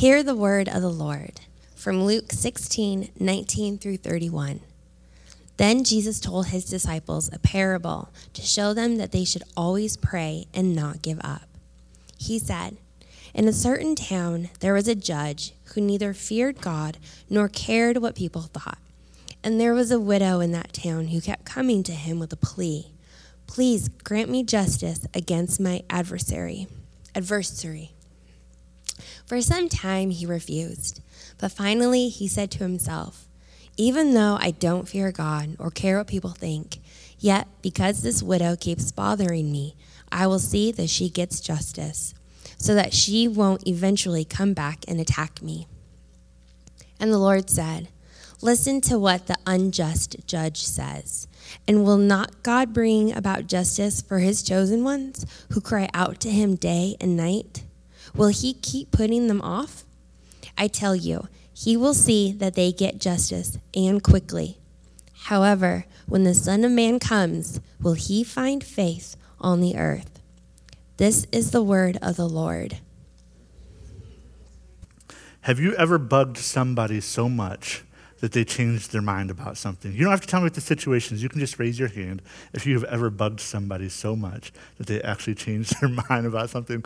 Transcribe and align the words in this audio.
Hear 0.00 0.22
the 0.22 0.34
word 0.34 0.66
of 0.66 0.80
the 0.80 0.88
Lord 0.88 1.42
from 1.76 2.04
Luke 2.04 2.32
16 2.32 3.10
19 3.20 3.76
through 3.76 3.98
31. 3.98 4.60
Then 5.58 5.84
Jesus 5.84 6.18
told 6.18 6.46
his 6.46 6.64
disciples 6.64 7.28
a 7.30 7.38
parable 7.38 8.08
to 8.32 8.40
show 8.40 8.72
them 8.72 8.96
that 8.96 9.12
they 9.12 9.26
should 9.26 9.42
always 9.58 9.98
pray 9.98 10.46
and 10.54 10.74
not 10.74 11.02
give 11.02 11.20
up. 11.22 11.42
He 12.16 12.38
said, 12.38 12.78
In 13.34 13.46
a 13.46 13.52
certain 13.52 13.94
town 13.94 14.48
there 14.60 14.72
was 14.72 14.88
a 14.88 14.94
judge 14.94 15.52
who 15.74 15.82
neither 15.82 16.14
feared 16.14 16.62
God 16.62 16.96
nor 17.28 17.46
cared 17.50 17.98
what 17.98 18.14
people 18.14 18.40
thought. 18.40 18.78
And 19.44 19.60
there 19.60 19.74
was 19.74 19.90
a 19.90 20.00
widow 20.00 20.40
in 20.40 20.50
that 20.52 20.72
town 20.72 21.08
who 21.08 21.20
kept 21.20 21.44
coming 21.44 21.82
to 21.82 21.92
him 21.92 22.18
with 22.18 22.32
a 22.32 22.36
plea 22.36 22.86
Please 23.46 23.90
grant 24.02 24.30
me 24.30 24.44
justice 24.44 25.06
against 25.12 25.60
my 25.60 25.82
adversary. 25.90 26.68
Adversary. 27.14 27.92
For 29.26 29.40
some 29.40 29.68
time 29.68 30.10
he 30.10 30.26
refused, 30.26 31.00
but 31.38 31.52
finally 31.52 32.08
he 32.08 32.28
said 32.28 32.50
to 32.52 32.58
himself, 32.58 33.26
even 33.76 34.14
though 34.14 34.36
I 34.40 34.50
don't 34.50 34.88
fear 34.88 35.10
God 35.10 35.56
or 35.58 35.70
care 35.70 35.98
what 35.98 36.06
people 36.06 36.30
think, 36.30 36.80
yet 37.18 37.48
because 37.62 38.02
this 38.02 38.22
widow 38.22 38.56
keeps 38.56 38.92
bothering 38.92 39.50
me, 39.50 39.74
I 40.12 40.26
will 40.26 40.38
see 40.38 40.72
that 40.72 40.90
she 40.90 41.08
gets 41.08 41.40
justice, 41.40 42.14
so 42.58 42.74
that 42.74 42.92
she 42.92 43.26
won't 43.26 43.66
eventually 43.66 44.24
come 44.24 44.52
back 44.52 44.84
and 44.86 45.00
attack 45.00 45.40
me. 45.40 45.66
And 46.98 47.12
the 47.12 47.18
Lord 47.18 47.48
said, 47.48 47.88
Listen 48.42 48.80
to 48.82 48.98
what 48.98 49.26
the 49.26 49.36
unjust 49.46 50.26
judge 50.26 50.64
says. 50.64 51.28
And 51.68 51.84
will 51.84 51.98
not 51.98 52.42
God 52.42 52.72
bring 52.72 53.14
about 53.14 53.46
justice 53.46 54.00
for 54.00 54.18
his 54.18 54.42
chosen 54.42 54.82
ones 54.82 55.26
who 55.52 55.60
cry 55.60 55.88
out 55.92 56.20
to 56.20 56.30
him 56.30 56.56
day 56.56 56.96
and 57.00 57.16
night? 57.16 57.64
Will 58.14 58.28
he 58.28 58.54
keep 58.54 58.90
putting 58.90 59.28
them 59.28 59.40
off? 59.42 59.84
I 60.56 60.68
tell 60.68 60.96
you, 60.96 61.28
he 61.52 61.76
will 61.76 61.94
see 61.94 62.32
that 62.32 62.54
they 62.54 62.72
get 62.72 62.98
justice 63.00 63.58
and 63.74 64.02
quickly. 64.02 64.58
However, 65.24 65.84
when 66.06 66.24
the 66.24 66.34
Son 66.34 66.64
of 66.64 66.72
Man 66.72 66.98
comes, 66.98 67.60
will 67.80 67.94
he 67.94 68.24
find 68.24 68.64
faith 68.64 69.16
on 69.40 69.60
the 69.60 69.76
earth? 69.76 70.20
This 70.96 71.26
is 71.32 71.50
the 71.50 71.62
word 71.62 71.98
of 72.02 72.16
the 72.16 72.28
Lord. 72.28 72.78
Have 75.42 75.58
you 75.58 75.74
ever 75.76 75.98
bugged 75.98 76.36
somebody 76.36 77.00
so 77.00 77.28
much 77.28 77.82
that 78.20 78.32
they 78.32 78.44
changed 78.44 78.92
their 78.92 79.00
mind 79.00 79.30
about 79.30 79.56
something? 79.56 79.92
You 79.92 80.04
don't 80.04 80.10
have 80.10 80.20
to 80.20 80.26
tell 80.26 80.40
me 80.40 80.44
what 80.44 80.54
the 80.54 80.60
situation 80.60 81.16
is. 81.16 81.22
You 81.22 81.30
can 81.30 81.40
just 81.40 81.58
raise 81.58 81.78
your 81.78 81.88
hand 81.88 82.20
if 82.52 82.66
you 82.66 82.74
have 82.74 82.84
ever 82.84 83.08
bugged 83.08 83.40
somebody 83.40 83.88
so 83.88 84.14
much 84.14 84.52
that 84.76 84.86
they 84.86 85.00
actually 85.00 85.34
changed 85.34 85.74
their 85.80 85.88
mind 86.10 86.26
about 86.26 86.50
something. 86.50 86.84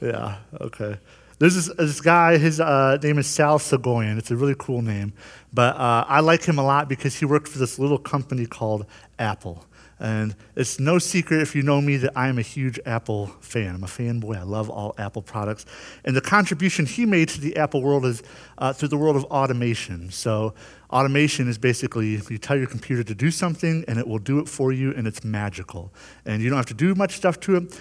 Yeah, 0.00 0.38
okay. 0.60 0.98
There's 1.38 1.54
this, 1.54 1.76
this 1.76 2.00
guy, 2.00 2.38
his 2.38 2.60
uh, 2.60 2.98
name 3.02 3.18
is 3.18 3.26
Sal 3.26 3.58
Soghoian. 3.58 4.16
It's 4.16 4.30
a 4.30 4.36
really 4.36 4.54
cool 4.58 4.80
name. 4.80 5.12
But 5.52 5.76
uh, 5.76 6.04
I 6.08 6.20
like 6.20 6.44
him 6.44 6.58
a 6.58 6.64
lot 6.64 6.88
because 6.88 7.14
he 7.14 7.26
worked 7.26 7.48
for 7.48 7.58
this 7.58 7.78
little 7.78 7.98
company 7.98 8.46
called 8.46 8.86
Apple. 9.18 9.66
And 9.98 10.34
it's 10.56 10.78
no 10.78 10.98
secret 10.98 11.40
if 11.40 11.54
you 11.54 11.62
know 11.62 11.80
me 11.80 11.96
that 11.98 12.12
I 12.14 12.28
am 12.28 12.38
a 12.38 12.42
huge 12.42 12.78
Apple 12.84 13.28
fan. 13.40 13.74
I'm 13.74 13.84
a 13.84 13.86
fanboy. 13.86 14.36
I 14.36 14.42
love 14.42 14.68
all 14.68 14.94
Apple 14.98 15.22
products. 15.22 15.64
And 16.04 16.14
the 16.14 16.20
contribution 16.20 16.84
he 16.84 17.06
made 17.06 17.30
to 17.30 17.40
the 17.40 17.56
Apple 17.56 17.82
world 17.82 18.04
is 18.04 18.22
uh, 18.58 18.74
through 18.74 18.88
the 18.88 18.98
world 18.98 19.16
of 19.16 19.24
automation. 19.24 20.10
So, 20.10 20.54
automation 20.90 21.48
is 21.48 21.58
basically 21.58 22.20
you 22.28 22.38
tell 22.38 22.56
your 22.56 22.66
computer 22.66 23.02
to 23.02 23.14
do 23.14 23.30
something 23.30 23.84
and 23.88 23.98
it 23.98 24.06
will 24.06 24.18
do 24.18 24.38
it 24.38 24.48
for 24.48 24.70
you 24.72 24.92
and 24.94 25.06
it's 25.06 25.24
magical. 25.24 25.92
And 26.26 26.42
you 26.42 26.50
don't 26.50 26.58
have 26.58 26.66
to 26.66 26.74
do 26.74 26.94
much 26.94 27.16
stuff 27.16 27.40
to 27.40 27.56
it. 27.56 27.80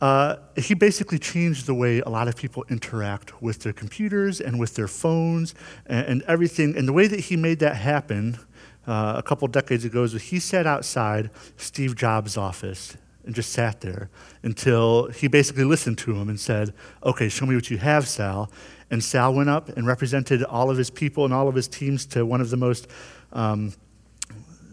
Uh, 0.00 0.36
he 0.56 0.74
basically 0.74 1.18
changed 1.18 1.66
the 1.66 1.74
way 1.74 2.00
a 2.00 2.08
lot 2.08 2.26
of 2.26 2.34
people 2.34 2.64
interact 2.70 3.42
with 3.42 3.60
their 3.60 3.72
computers 3.72 4.40
and 4.40 4.58
with 4.58 4.74
their 4.74 4.88
phones 4.88 5.54
and, 5.86 6.06
and 6.06 6.22
everything. 6.22 6.76
And 6.76 6.88
the 6.88 6.92
way 6.92 7.06
that 7.06 7.20
he 7.20 7.36
made 7.36 7.58
that 7.58 7.76
happen 7.76 8.38
uh, 8.86 9.14
a 9.16 9.22
couple 9.22 9.46
decades 9.48 9.84
ago 9.84 10.04
is 10.04 10.14
he 10.14 10.40
sat 10.40 10.66
outside 10.66 11.30
Steve 11.56 11.96
Jobs' 11.96 12.36
office 12.36 12.96
and 13.24 13.34
just 13.34 13.52
sat 13.52 13.82
there 13.82 14.08
until 14.42 15.08
he 15.10 15.28
basically 15.28 15.64
listened 15.64 15.98
to 15.98 16.14
him 16.14 16.30
and 16.30 16.40
said, 16.40 16.72
Okay, 17.04 17.28
show 17.28 17.44
me 17.44 17.54
what 17.54 17.70
you 17.70 17.76
have, 17.76 18.08
Sal. 18.08 18.50
And 18.90 19.04
Sal 19.04 19.34
went 19.34 19.50
up 19.50 19.68
and 19.68 19.86
represented 19.86 20.42
all 20.44 20.70
of 20.70 20.78
his 20.78 20.90
people 20.90 21.24
and 21.26 21.34
all 21.34 21.46
of 21.46 21.54
his 21.54 21.68
teams 21.68 22.06
to 22.06 22.24
one 22.24 22.40
of 22.40 22.50
the 22.50 22.56
most 22.56 22.88
um, 23.32 23.74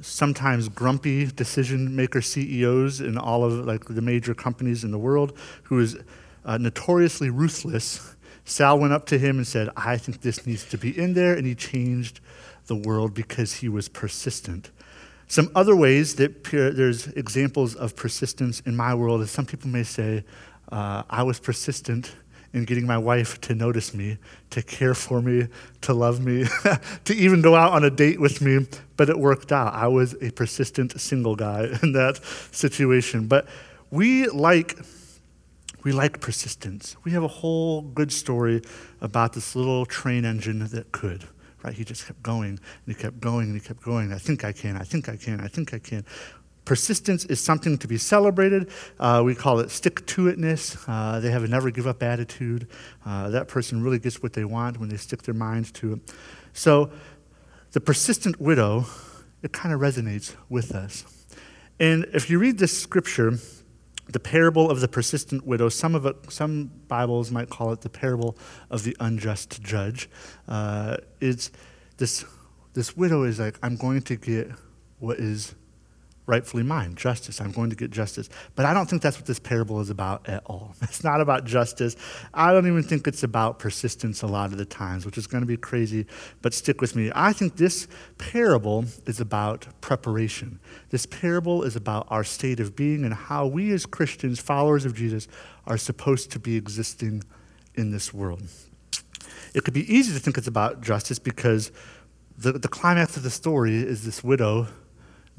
sometimes 0.07 0.69
grumpy 0.69 1.25
decision 1.25 1.95
maker 1.95 2.21
CEOs 2.21 3.01
in 3.01 3.17
all 3.17 3.43
of 3.43 3.65
like 3.65 3.85
the 3.85 4.01
major 4.01 4.33
companies 4.33 4.83
in 4.83 4.91
the 4.91 4.97
world, 4.97 5.37
who 5.63 5.79
is 5.79 5.97
uh, 6.45 6.57
notoriously 6.57 7.29
ruthless. 7.29 8.15
Sal 8.45 8.79
went 8.79 8.93
up 8.93 9.05
to 9.07 9.17
him 9.19 9.37
and 9.37 9.45
said, 9.45 9.69
"I 9.75 9.97
think 9.97 10.21
this 10.21 10.45
needs 10.47 10.65
to 10.69 10.77
be 10.77 10.97
in 10.97 11.13
there," 11.13 11.33
and 11.33 11.45
he 11.45 11.55
changed 11.55 12.19
the 12.67 12.75
world 12.75 13.13
because 13.13 13.55
he 13.55 13.69
was 13.69 13.89
persistent. 13.89 14.71
Some 15.27 15.51
other 15.53 15.75
ways 15.75 16.15
that 16.15 16.43
there's 16.45 17.07
examples 17.07 17.75
of 17.75 17.95
persistence 17.95 18.61
in 18.61 18.75
my 18.75 18.95
world 18.95 19.21
is 19.21 19.29
some 19.29 19.45
people 19.45 19.69
may 19.69 19.83
say, 19.83 20.23
uh, 20.71 21.03
"I 21.09 21.23
was 21.23 21.39
persistent." 21.39 22.15
In 22.57 22.65
getting 22.65 22.85
my 22.85 22.97
wife 22.97 23.39
to 23.41 23.55
notice 23.55 23.93
me, 23.93 24.17
to 24.49 24.61
care 24.61 24.93
for 24.93 25.21
me, 25.21 25.47
to 25.81 25.93
love 25.93 26.23
me, 26.23 26.45
to 27.05 27.15
even 27.15 27.41
go 27.41 27.55
out 27.55 27.71
on 27.71 27.83
a 27.83 27.89
date 27.89 28.19
with 28.19 28.41
me. 28.41 28.65
But 28.97 29.09
it 29.09 29.17
worked 29.17 29.51
out. 29.51 29.73
I 29.73 29.87
was 29.87 30.15
a 30.21 30.31
persistent 30.31 30.99
single 30.99 31.35
guy 31.35 31.69
in 31.83 31.93
that 31.93 32.19
situation. 32.51 33.27
But 33.27 33.47
we 33.91 34.27
like 34.27 34.77
we 35.83 35.91
like 35.93 36.19
persistence. 36.19 36.97
We 37.05 37.11
have 37.11 37.23
a 37.23 37.29
whole 37.29 37.81
good 37.81 38.11
story 38.11 38.61
about 38.99 39.33
this 39.33 39.55
little 39.55 39.85
train 39.85 40.25
engine 40.25 40.59
that 40.59 40.91
could. 40.91 41.23
Right? 41.63 41.73
He 41.73 41.83
just 41.83 42.07
kept 42.07 42.21
going 42.23 42.49
and 42.49 42.59
he 42.87 42.93
kept 42.93 43.19
going 43.19 43.47
and 43.47 43.55
he 43.55 43.61
kept 43.61 43.83
going. 43.83 44.11
I 44.11 44.17
think 44.17 44.43
I 44.43 44.51
can. 44.51 44.75
I 44.75 44.83
think 44.83 45.07
I 45.09 45.15
can. 45.15 45.39
I 45.39 45.47
think 45.47 45.73
I 45.73 45.79
can. 45.79 46.03
Persistence 46.67 47.23
is 47.23 47.39
something 47.39 47.77
to 47.77 47.87
be 47.87 47.97
celebrated. 47.97 48.69
Uh, 48.99 49.21
we 49.23 49.33
call 49.33 49.59
it 49.59 49.71
stick 49.71 50.05
to 50.05 50.25
itness. 50.25 50.77
Uh, 50.85 51.21
they 51.21 51.31
have 51.31 51.45
a 51.45 51.47
never 51.47 51.71
give 51.71 51.87
up 51.87 52.03
attitude. 52.03 52.67
Uh, 53.05 53.29
that 53.29 53.47
person 53.47 53.81
really 53.81 53.99
gets 53.99 54.21
what 54.21 54.33
they 54.33 54.43
want 54.43 54.77
when 54.77 54.89
they 54.89 54.97
stick 54.97 55.21
their 55.21 55.33
minds 55.33 55.71
to 55.71 55.93
it. 55.93 56.13
So, 56.51 56.91
the 57.71 57.79
persistent 57.79 58.41
widow, 58.41 58.85
it 59.41 59.53
kind 59.53 59.73
of 59.73 59.79
resonates 59.79 60.35
with 60.49 60.75
us. 60.75 61.05
And 61.79 62.05
if 62.13 62.29
you 62.29 62.37
read 62.37 62.57
this 62.57 62.77
scripture, 62.77 63.39
the 64.09 64.19
parable 64.19 64.69
of 64.69 64.81
the 64.81 64.89
persistent 64.89 65.47
widow, 65.47 65.69
some 65.69 65.95
of 65.95 66.05
it, 66.05 66.17
some 66.29 66.69
Bibles 66.89 67.31
might 67.31 67.49
call 67.49 67.71
it 67.71 67.79
the 67.79 67.89
parable 67.89 68.37
of 68.69 68.83
the 68.83 68.93
unjust 68.99 69.63
judge. 69.63 70.09
Uh, 70.49 70.97
it's 71.21 71.49
this, 71.95 72.25
this 72.73 72.97
widow 72.97 73.23
is 73.23 73.39
like, 73.39 73.57
I'm 73.63 73.77
going 73.77 74.01
to 74.01 74.17
get 74.17 74.51
what 74.99 75.17
is 75.19 75.55
rightfully 76.27 76.61
mine 76.61 76.93
justice. 76.93 77.41
I'm 77.41 77.51
going 77.51 77.69
to 77.69 77.75
get 77.75 77.89
justice. 77.89 78.29
But 78.55 78.65
I 78.65 78.73
don't 78.73 78.87
think 78.87 79.01
that's 79.01 79.17
what 79.17 79.25
this 79.25 79.39
parable 79.39 79.79
is 79.79 79.89
about 79.89 80.29
at 80.29 80.43
all. 80.45 80.75
It's 80.83 81.03
not 81.03 81.21
about 81.21 81.45
justice. 81.45 81.95
I 82.33 82.51
don't 82.51 82.67
even 82.67 82.83
think 82.83 83.07
it's 83.07 83.23
about 83.23 83.59
persistence 83.59 84.21
a 84.21 84.27
lot 84.27 84.51
of 84.51 84.57
the 84.57 84.65
times, 84.65 85.05
which 85.05 85.17
is 85.17 85.27
going 85.27 85.41
to 85.41 85.47
be 85.47 85.57
crazy, 85.57 86.05
but 86.41 86.53
stick 86.53 86.81
with 86.81 86.95
me. 86.95 87.11
I 87.15 87.33
think 87.33 87.55
this 87.55 87.87
parable 88.17 88.85
is 89.05 89.19
about 89.19 89.67
preparation. 89.81 90.59
This 90.89 91.05
parable 91.05 91.63
is 91.63 91.75
about 91.75 92.07
our 92.09 92.23
state 92.23 92.59
of 92.59 92.75
being 92.75 93.05
and 93.05 93.13
how 93.13 93.45
we 93.45 93.71
as 93.71 93.85
Christians, 93.85 94.39
followers 94.39 94.85
of 94.85 94.93
Jesus, 94.95 95.27
are 95.65 95.77
supposed 95.77 96.31
to 96.31 96.39
be 96.39 96.55
existing 96.55 97.23
in 97.75 97.91
this 97.91 98.13
world. 98.13 98.41
It 99.53 99.63
could 99.63 99.73
be 99.73 99.93
easy 99.93 100.13
to 100.13 100.19
think 100.19 100.37
it's 100.37 100.47
about 100.47 100.81
justice 100.81 101.19
because 101.19 101.71
the, 102.37 102.53
the 102.53 102.67
climax 102.67 103.17
of 103.17 103.23
the 103.23 103.29
story 103.29 103.77
is 103.77 104.03
this 104.03 104.23
widow 104.23 104.67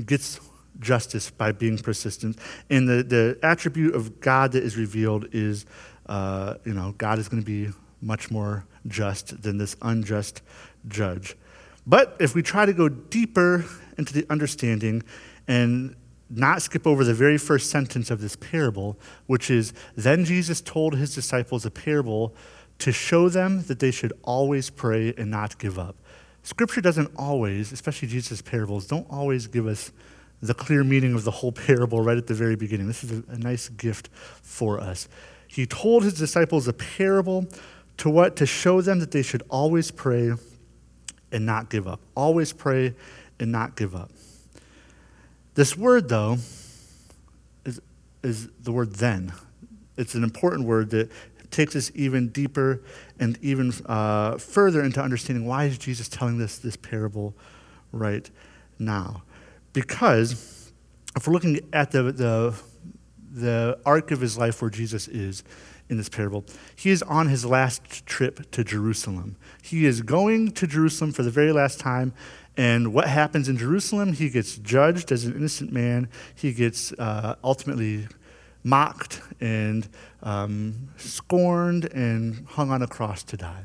gets 0.05 0.41
justice 0.81 1.31
by 1.31 1.53
being 1.53 1.79
persistent. 1.79 2.39
And 2.71 2.89
the, 2.89 3.03
the 3.03 3.39
attribute 3.43 3.95
of 3.95 4.21
God 4.21 4.53
that 4.53 4.63
is 4.63 4.77
revealed 4.77 5.29
is, 5.33 5.67
uh, 6.07 6.55
you 6.65 6.75
know, 6.75 6.95
God 6.99 7.19
is 7.19 7.29
going 7.29 7.43
to 7.43 7.47
be 7.47 7.73
much 8.01 8.31
more 8.31 8.65
just 8.87 9.43
than 9.43 9.59
this 9.59 9.77
unjust 9.83 10.43
judge. 10.87 11.37
But 11.87 12.17
if 12.21 12.35
we 12.35 12.43
try 12.43 12.67
to 12.67 12.73
go 12.73 12.89
deeper 12.89 13.65
into 13.97 14.13
the 14.13 14.27
understanding 14.31 15.03
and 15.47 15.97
not 16.31 16.63
skip 16.63 16.87
over 16.87 17.05
the 17.05 17.15
very 17.15 17.39
first 17.39 17.71
sentence 17.71 18.11
of 18.11 18.21
this 18.21 18.37
parable, 18.37 18.99
which 19.27 19.51
is 19.51 19.73
Then 19.97 20.25
Jesus 20.25 20.61
told 20.61 20.97
his 20.97 21.15
disciples 21.15 21.65
a 21.65 21.71
parable 21.71 22.35
to 22.79 22.93
show 22.93 23.29
them 23.29 23.63
that 23.65 23.81
they 23.81 23.91
should 23.91 24.13
always 24.23 24.71
pray 24.71 25.15
and 25.17 25.31
not 25.31 25.59
give 25.59 25.79
up. 25.79 25.97
Scripture 26.43 26.81
doesn't 26.81 27.11
always, 27.17 27.73
especially 27.73 28.09
Jesus' 28.09 28.41
parables, 28.41 28.87
don't 28.87 29.07
always 29.11 29.47
give 29.47 29.67
us 29.67 29.91
the 30.41 30.55
clear 30.55 30.85
meaning 30.85 31.15
of 31.15 31.25
the 31.25 31.31
whole 31.31 31.53
parable 31.53 32.01
right 32.01 32.17
at 32.17 32.27
the 32.27 32.35
very 32.35 32.57
beginning. 32.57 32.87
This 32.87 33.03
is 33.03 33.11
a, 33.11 33.33
a 33.33 33.39
nice 33.39 33.69
gift 33.69 34.09
for 34.43 34.81
us. 34.81 35.09
He 35.47 35.67
told 35.67 36.05
his 36.05 36.15
disciples 36.15 36.69
a 36.69 36.73
parable 36.73 37.47
to 37.99 38.11
what? 38.11 38.37
To 38.37 38.47
show 38.47 38.81
them 38.81 39.01
that 39.01 39.11
they 39.11 39.23
should 39.23 39.43
always 39.49 39.91
pray 39.91 40.33
and 41.33 41.47
not 41.47 41.71
give 41.71 41.89
up. 41.89 42.01
Always 42.15 42.53
pray 42.53 42.95
and 43.41 43.51
not 43.51 43.77
give 43.77 43.95
up. 43.95 44.11
This 45.55 45.77
word, 45.77 46.09
though, 46.09 46.39
is, 47.65 47.81
is 48.23 48.49
the 48.63 48.71
word 48.71 48.95
then. 48.95 49.33
It's 49.97 50.15
an 50.15 50.23
important 50.23 50.67
word 50.67 50.91
that 50.91 51.11
takes 51.51 51.75
us 51.75 51.91
even 51.95 52.29
deeper 52.29 52.83
and 53.19 53.39
even 53.43 53.73
uh, 53.87 54.39
further 54.39 54.83
into 54.85 55.03
understanding 55.03 55.47
why 55.47 55.65
is 55.65 55.79
Jesus 55.79 56.09
telling 56.09 56.39
this, 56.39 56.59
this 56.59 56.77
parable 56.77 57.35
right 57.91 58.31
now. 58.79 59.23
Because 59.79 60.73
if 61.15 61.29
we're 61.29 61.33
looking 61.33 61.61
at 61.73 61.93
the, 61.93 62.11
the, 62.11 62.61
the 63.31 63.79
arc 63.87 64.11
of 64.11 64.21
his 64.21 64.37
life 64.37 64.61
where 64.61 64.73
Jesus 64.73 65.07
is 65.07 65.45
in 65.89 65.97
this 65.97 66.09
parable, 66.09 66.45
he 66.75 66.91
is 66.91 67.01
on 67.05 67.29
his 67.29 67.45
last 67.45 68.05
trip 68.05 68.51
to 68.51 68.65
Jerusalem. 68.65 69.37
He 69.63 69.87
is 69.87 70.03
going 70.03 70.51
to 70.51 70.67
Jerusalem 70.67 71.13
for 71.13 71.23
the 71.23 71.31
very 71.31 71.53
last 71.53 71.79
time, 71.79 72.13
and 72.57 72.93
what 72.93 73.07
happens 73.07 73.49
in 73.49 73.57
Jerusalem? 73.57 74.15
He 74.15 74.31
gets 74.31 74.57
judged 74.57 75.13
as 75.13 75.25
an 75.27 75.37
innocent 75.37 75.73
man. 75.73 76.09
He 76.35 76.53
gets 76.53 76.93
uh, 76.95 77.37
ultimately 77.45 78.09
mocked 78.65 79.21
and 79.41 79.89
um, 80.25 80.89
scorned 80.97 81.85
and 81.93 82.49
hung 82.49 82.73
on 82.73 82.83
a 82.83 82.89
cross 82.89 83.23
to 83.23 83.37
die. 83.37 83.63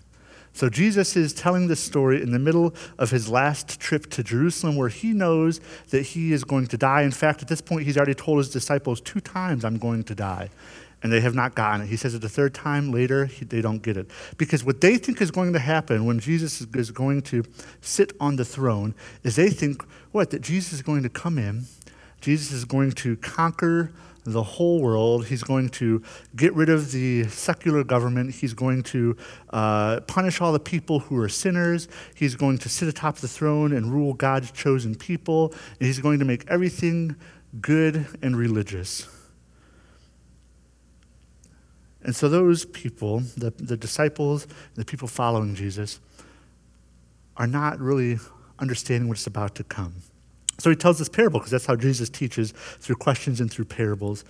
So 0.53 0.69
Jesus 0.69 1.15
is 1.15 1.33
telling 1.33 1.67
this 1.67 1.79
story 1.79 2.21
in 2.21 2.31
the 2.31 2.39
middle 2.39 2.73
of 2.99 3.09
his 3.09 3.27
last 3.27 3.79
trip 3.79 4.09
to 4.11 4.23
Jerusalem 4.23 4.75
where 4.75 4.89
he 4.89 5.11
knows 5.11 5.59
that 5.89 6.03
he 6.03 6.31
is 6.31 6.43
going 6.43 6.67
to 6.67 6.77
die. 6.77 7.01
In 7.01 7.11
fact, 7.11 7.41
at 7.41 7.47
this 7.47 7.61
point, 7.61 7.85
he's 7.85 7.97
already 7.97 8.13
told 8.13 8.37
his 8.37 8.49
disciples 8.49 9.01
two 9.01 9.19
times, 9.19 9.65
I'm 9.65 9.77
going 9.77 10.03
to 10.05 10.15
die 10.15 10.49
and 11.03 11.11
they 11.11 11.19
have 11.19 11.35
not 11.35 11.53
gotten 11.53 11.81
it. 11.81 11.87
He 11.87 11.97
says 11.97 12.15
it 12.15 12.21
the 12.21 12.29
third 12.29 12.53
time 12.53 12.91
later, 12.91 13.25
he, 13.25 13.43
they 13.43 13.61
don't 13.61 13.81
get 13.81 13.97
it. 13.97 14.09
Because 14.37 14.63
what 14.63 14.79
they 14.79 14.97
think 14.97 15.21
is 15.21 15.31
going 15.31 15.51
to 15.51 15.59
happen 15.59 16.05
when 16.05 16.19
Jesus 16.19 16.61
is 16.73 16.91
going 16.91 17.21
to 17.23 17.43
sit 17.81 18.13
on 18.21 18.37
the 18.37 18.45
throne 18.45 18.95
is 19.21 19.35
they 19.35 19.49
think, 19.49 19.83
what, 20.13 20.29
that 20.29 20.41
Jesus 20.41 20.73
is 20.73 20.81
going 20.81 21.03
to 21.03 21.09
come 21.09 21.37
in, 21.37 21.65
Jesus 22.21 22.53
is 22.53 22.63
going 22.63 22.93
to 22.93 23.17
conquer 23.17 23.91
the 24.25 24.43
whole 24.43 24.81
world. 24.81 25.27
He's 25.27 25.43
going 25.43 25.69
to 25.69 26.01
get 26.35 26.53
rid 26.53 26.69
of 26.69 26.91
the 26.91 27.25
secular 27.25 27.83
government. 27.83 28.35
He's 28.35 28.53
going 28.53 28.83
to 28.83 29.17
uh, 29.49 29.99
punish 30.01 30.41
all 30.41 30.53
the 30.53 30.59
people 30.59 30.99
who 30.99 31.17
are 31.17 31.29
sinners. 31.29 31.87
He's 32.15 32.35
going 32.35 32.57
to 32.59 32.69
sit 32.69 32.87
atop 32.87 33.17
the 33.17 33.27
throne 33.27 33.73
and 33.73 33.91
rule 33.91 34.13
God's 34.13 34.51
chosen 34.51 34.95
people. 34.95 35.53
And 35.79 35.87
he's 35.87 35.99
going 35.99 36.19
to 36.19 36.25
make 36.25 36.45
everything 36.47 37.15
good 37.59 38.07
and 38.21 38.35
religious. 38.37 39.07
And 42.03 42.15
so 42.15 42.27
those 42.27 42.65
people, 42.65 43.19
the, 43.37 43.51
the 43.51 43.77
disciples, 43.77 44.45
the 44.75 44.83
people 44.83 45.07
following 45.07 45.55
Jesus, 45.55 45.99
are 47.37 47.47
not 47.47 47.79
really 47.79 48.19
understanding 48.59 49.07
what's 49.09 49.25
about 49.25 49.55
to 49.55 49.63
come. 49.63 49.95
So 50.59 50.69
he 50.69 50.75
tells 50.75 50.99
this 50.99 51.09
parable 51.09 51.39
because 51.39 51.51
that's 51.51 51.65
how 51.65 51.75
Jesus 51.75 52.09
teaches 52.09 52.51
through 52.51 52.95
questions 52.97 53.41
and 53.41 53.51
through 53.51 53.65
parables 53.65 54.23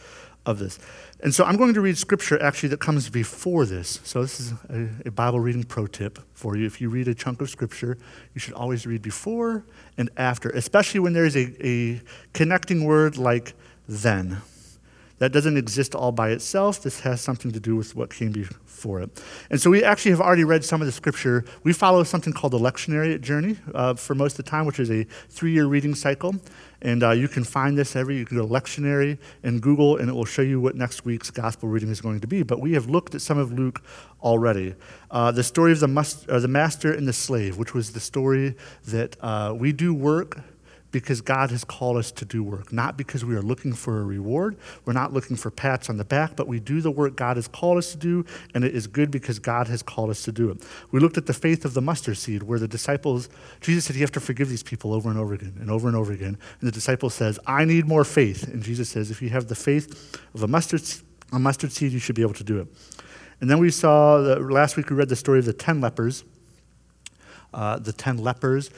of 0.45 0.59
this. 0.59 0.79
And 1.21 1.33
so 1.33 1.45
I'm 1.45 1.55
going 1.55 1.73
to 1.73 1.81
read 1.81 1.97
scripture 1.97 2.41
actually 2.41 2.69
that 2.69 2.79
comes 2.79 3.09
before 3.09 3.65
this. 3.65 4.01
So 4.03 4.21
this 4.21 4.39
is 4.39 4.53
a, 4.69 4.89
a, 5.07 5.11
Bible 5.11 5.39
reading 5.39 5.63
pro 5.63 5.87
tip 5.87 6.19
for 6.33 6.57
you. 6.57 6.65
If 6.65 6.81
you 6.81 6.89
read 6.89 7.07
a 7.07 7.15
chunk 7.15 7.41
of 7.41 7.49
scripture, 7.49 7.97
you 8.33 8.39
should 8.39 8.53
always 8.53 8.85
read 8.85 9.01
before 9.01 9.63
and 9.97 10.09
after, 10.17 10.49
especially 10.49 10.99
when 10.99 11.13
there's 11.13 11.37
a, 11.37 11.53
a 11.65 12.01
connecting 12.33 12.83
word 12.83 13.17
like 13.17 13.53
then. 13.87 14.41
That 15.23 15.31
doesn't 15.31 15.55
exist 15.55 15.95
all 15.95 16.11
by 16.11 16.31
itself. 16.31 16.83
This 16.83 16.99
has 16.99 17.21
something 17.21 17.49
to 17.53 17.59
do 17.61 17.77
with 17.77 17.95
what 17.95 18.13
came 18.13 18.33
before 18.33 18.99
it. 18.99 19.23
And 19.49 19.61
so 19.61 19.69
we 19.69 19.81
actually 19.81 20.11
have 20.11 20.19
already 20.19 20.43
read 20.43 20.65
some 20.65 20.81
of 20.81 20.85
the 20.85 20.91
scripture. 20.91 21.45
We 21.63 21.71
follow 21.71 22.03
something 22.03 22.33
called 22.33 22.51
the 22.51 22.59
lectionary 22.59 23.21
journey 23.21 23.55
uh, 23.73 23.93
for 23.93 24.15
most 24.15 24.37
of 24.37 24.43
the 24.43 24.51
time, 24.51 24.65
which 24.65 24.81
is 24.81 24.91
a 24.91 25.05
three 25.29 25.53
year 25.53 25.65
reading 25.65 25.95
cycle. 25.95 26.35
And 26.81 27.03
uh, 27.03 27.11
you 27.11 27.29
can 27.29 27.45
find 27.45 27.77
this 27.77 27.95
every, 27.95 28.17
you 28.17 28.25
can 28.25 28.35
go 28.35 28.45
to 28.45 28.53
lectionary 28.53 29.17
in 29.43 29.61
Google 29.61 29.95
and 29.95 30.09
it 30.09 30.13
will 30.13 30.25
show 30.25 30.41
you 30.41 30.59
what 30.59 30.75
next 30.75 31.05
week's 31.05 31.31
gospel 31.31 31.69
reading 31.69 31.87
is 31.87 32.01
going 32.01 32.19
to 32.19 32.27
be. 32.27 32.43
But 32.43 32.59
we 32.59 32.73
have 32.73 32.89
looked 32.89 33.15
at 33.15 33.21
some 33.21 33.37
of 33.37 33.53
Luke 33.53 33.81
already. 34.21 34.75
Uh, 35.09 35.31
the 35.31 35.43
story 35.43 35.71
of 35.71 35.79
the, 35.79 35.87
must, 35.87 36.27
the 36.27 36.49
master 36.49 36.91
and 36.91 37.07
the 37.07 37.13
slave, 37.13 37.57
which 37.57 37.73
was 37.73 37.93
the 37.93 38.01
story 38.01 38.57
that 38.87 39.15
uh, 39.21 39.55
we 39.57 39.71
do 39.71 39.93
work 39.93 40.41
because 40.93 41.21
God 41.21 41.49
has 41.49 41.65
called 41.65 41.97
us 41.97 42.11
to 42.11 42.23
do 42.23 42.43
work, 42.43 42.71
not 42.71 42.97
because 42.97 43.25
we 43.25 43.35
are 43.35 43.41
looking 43.41 43.73
for 43.73 43.99
a 43.99 44.03
reward. 44.05 44.55
We're 44.85 44.93
not 44.93 45.11
looking 45.11 45.35
for 45.35 45.49
pats 45.51 45.89
on 45.89 45.97
the 45.97 46.05
back, 46.05 46.35
but 46.35 46.47
we 46.47 46.59
do 46.59 46.79
the 46.79 46.91
work 46.91 47.17
God 47.17 47.35
has 47.35 47.47
called 47.47 47.79
us 47.79 47.91
to 47.91 47.97
do, 47.97 48.23
and 48.53 48.63
it 48.63 48.73
is 48.73 48.85
good 48.85 49.09
because 49.11 49.39
God 49.39 49.67
has 49.67 49.81
called 49.81 50.11
us 50.11 50.21
to 50.23 50.31
do 50.31 50.51
it. 50.51 50.63
We 50.91 50.99
looked 50.99 51.17
at 51.17 51.25
the 51.25 51.33
faith 51.33 51.65
of 51.65 51.73
the 51.73 51.81
mustard 51.81 52.17
seed, 52.17 52.43
where 52.43 52.59
the 52.59 52.67
disciples, 52.67 53.27
Jesus 53.59 53.85
said, 53.85 53.95
You 53.95 54.03
have 54.03 54.11
to 54.11 54.19
forgive 54.19 54.49
these 54.49 54.63
people 54.63 54.93
over 54.93 55.09
and 55.09 55.19
over 55.19 55.33
again 55.33 55.57
and 55.59 55.69
over 55.69 55.87
and 55.87 55.97
over 55.97 56.13
again. 56.13 56.37
And 56.61 56.67
the 56.67 56.71
disciple 56.71 57.09
says, 57.09 57.39
I 57.47 57.65
need 57.65 57.87
more 57.87 58.05
faith. 58.05 58.47
And 58.47 58.61
Jesus 58.61 58.87
says, 58.87 59.09
If 59.09 59.21
you 59.21 59.29
have 59.29 59.47
the 59.47 59.55
faith 59.55 60.21
of 60.35 60.43
a 60.43 60.47
mustard, 60.47 60.83
a 61.31 61.39
mustard 61.39 61.71
seed, 61.71 61.91
you 61.91 61.99
should 61.99 62.15
be 62.15 62.21
able 62.21 62.35
to 62.35 62.43
do 62.43 62.59
it. 62.59 62.67
And 63.41 63.49
then 63.49 63.57
we 63.57 63.71
saw, 63.71 64.17
last 64.17 64.77
week 64.77 64.91
we 64.91 64.95
read 64.95 65.09
the 65.09 65.15
story 65.15 65.39
of 65.39 65.45
the 65.45 65.53
10 65.53 65.81
lepers. 65.81 66.23
Uh, 67.51 67.77
the 67.77 67.93
10 67.93 68.17
lepers 68.17 68.71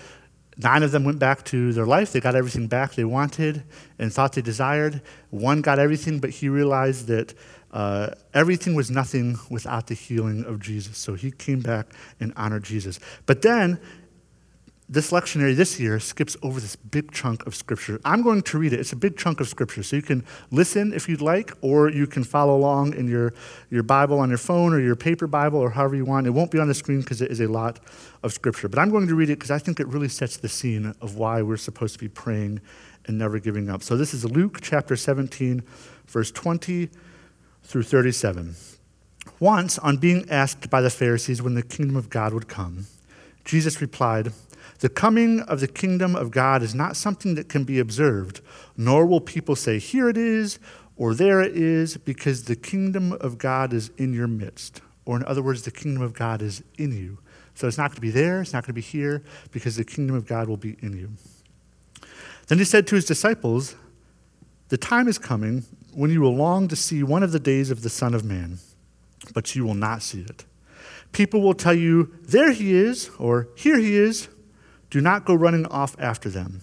Nine 0.57 0.83
of 0.83 0.91
them 0.91 1.03
went 1.03 1.19
back 1.19 1.43
to 1.45 1.73
their 1.73 1.85
life. 1.85 2.13
They 2.13 2.21
got 2.21 2.35
everything 2.35 2.67
back 2.67 2.95
they 2.95 3.03
wanted 3.03 3.63
and 3.99 4.11
thought 4.11 4.33
they 4.33 4.41
desired. 4.41 5.01
One 5.29 5.61
got 5.61 5.79
everything, 5.79 6.19
but 6.19 6.29
he 6.29 6.47
realized 6.47 7.07
that 7.07 7.33
uh, 7.71 8.11
everything 8.33 8.73
was 8.73 8.89
nothing 8.89 9.37
without 9.49 9.87
the 9.87 9.95
healing 9.95 10.45
of 10.45 10.61
Jesus. 10.61 10.97
So 10.97 11.15
he 11.15 11.31
came 11.31 11.59
back 11.59 11.87
and 12.21 12.31
honored 12.37 12.63
Jesus. 12.63 12.99
But 13.25 13.41
then 13.41 13.79
this 14.87 15.09
lectionary 15.11 15.55
this 15.55 15.79
year 15.79 15.99
skips 15.99 16.37
over 16.43 16.59
this 16.59 16.75
big 16.75 17.11
chunk 17.11 17.45
of 17.47 17.55
scripture. 17.55 17.99
I'm 18.05 18.21
going 18.21 18.43
to 18.43 18.57
read 18.59 18.71
it. 18.71 18.79
It's 18.79 18.93
a 18.93 18.95
big 18.95 19.17
chunk 19.17 19.39
of 19.39 19.47
scripture. 19.47 19.81
So 19.81 19.95
you 19.95 20.03
can 20.03 20.23
listen 20.51 20.93
if 20.93 21.09
you'd 21.09 21.21
like, 21.21 21.51
or 21.61 21.89
you 21.89 22.05
can 22.05 22.23
follow 22.23 22.55
along 22.55 22.93
in 22.93 23.07
your, 23.07 23.33
your 23.71 23.81
Bible 23.81 24.19
on 24.19 24.29
your 24.29 24.37
phone 24.37 24.73
or 24.73 24.79
your 24.79 24.95
paper 24.95 25.25
Bible 25.25 25.59
or 25.59 25.71
however 25.71 25.95
you 25.95 26.05
want. 26.05 26.27
It 26.27 26.31
won't 26.31 26.51
be 26.51 26.59
on 26.59 26.67
the 26.67 26.75
screen 26.75 27.01
because 27.01 27.21
it 27.21 27.31
is 27.31 27.39
a 27.39 27.47
lot 27.47 27.79
of 28.21 28.31
scripture. 28.31 28.67
But 28.67 28.77
I'm 28.77 28.91
going 28.91 29.07
to 29.07 29.15
read 29.15 29.31
it 29.31 29.39
because 29.39 29.51
I 29.51 29.57
think 29.57 29.79
it 29.79 29.87
really 29.87 30.09
sets 30.09 30.37
the 30.37 30.49
scene 30.49 30.93
of 31.01 31.15
why 31.15 31.41
we're 31.41 31.57
supposed 31.57 31.95
to 31.95 31.99
be 31.99 32.09
praying 32.09 32.61
and 33.07 33.17
never 33.17 33.39
giving 33.39 33.69
up. 33.69 33.81
So 33.81 33.97
this 33.97 34.13
is 34.13 34.23
Luke 34.23 34.59
chapter 34.61 34.95
17, 34.95 35.63
verse 36.05 36.29
20 36.29 36.89
through 37.63 37.83
37. 37.83 38.55
Once, 39.39 39.79
on 39.79 39.97
being 39.97 40.29
asked 40.29 40.69
by 40.69 40.81
the 40.81 40.89
Pharisees 40.91 41.41
when 41.41 41.55
the 41.55 41.63
kingdom 41.63 41.95
of 41.95 42.09
God 42.09 42.33
would 42.33 42.47
come, 42.47 42.85
Jesus 43.45 43.79
replied, 43.79 44.31
the 44.79 44.89
coming 44.89 45.41
of 45.41 45.59
the 45.59 45.67
kingdom 45.67 46.15
of 46.15 46.31
God 46.31 46.61
is 46.61 46.75
not 46.75 46.97
something 46.97 47.35
that 47.35 47.47
can 47.47 47.63
be 47.63 47.79
observed, 47.79 48.41
nor 48.75 49.05
will 49.05 49.21
people 49.21 49.55
say, 49.55 49.79
Here 49.79 50.09
it 50.09 50.17
is, 50.17 50.59
or 50.97 51.13
there 51.13 51.41
it 51.41 51.55
is, 51.55 51.97
because 51.97 52.43
the 52.43 52.55
kingdom 52.55 53.13
of 53.13 53.37
God 53.37 53.73
is 53.73 53.89
in 53.97 54.13
your 54.13 54.27
midst. 54.27 54.81
Or, 55.05 55.17
in 55.17 55.25
other 55.25 55.41
words, 55.41 55.61
the 55.61 55.71
kingdom 55.71 56.01
of 56.01 56.13
God 56.13 56.41
is 56.41 56.63
in 56.77 56.91
you. 56.91 57.19
So 57.53 57.67
it's 57.67 57.77
not 57.77 57.91
going 57.91 57.95
to 57.95 58.01
be 58.01 58.11
there, 58.11 58.41
it's 58.41 58.51
not 58.51 58.63
going 58.63 58.69
to 58.69 58.73
be 58.73 58.81
here, 58.81 59.23
because 59.51 59.77
the 59.77 59.85
kingdom 59.85 60.15
of 60.15 60.25
God 60.25 60.49
will 60.49 60.57
be 60.57 60.77
in 60.81 60.97
you. 60.97 61.11
Then 62.47 62.57
he 62.57 62.65
said 62.65 62.85
to 62.87 62.95
his 62.95 63.05
disciples, 63.05 63.75
The 64.69 64.77
time 64.77 65.07
is 65.07 65.17
coming 65.17 65.63
when 65.93 66.11
you 66.11 66.19
will 66.21 66.35
long 66.35 66.67
to 66.67 66.75
see 66.75 67.01
one 67.01 67.23
of 67.23 67.31
the 67.31 67.39
days 67.39 67.71
of 67.71 67.81
the 67.81 67.89
Son 67.89 68.13
of 68.13 68.25
Man, 68.25 68.59
but 69.33 69.55
you 69.55 69.63
will 69.65 69.73
not 69.73 70.01
see 70.01 70.21
it. 70.21 70.43
People 71.13 71.41
will 71.41 71.53
tell 71.53 71.73
you, 71.73 72.13
There 72.23 72.51
he 72.51 72.75
is, 72.75 73.09
or 73.17 73.47
Here 73.55 73.77
he 73.77 73.95
is 73.95 74.27
do 74.89 75.01
not 75.01 75.25
go 75.25 75.33
running 75.33 75.65
off 75.67 75.95
after 75.99 76.29
them. 76.29 76.61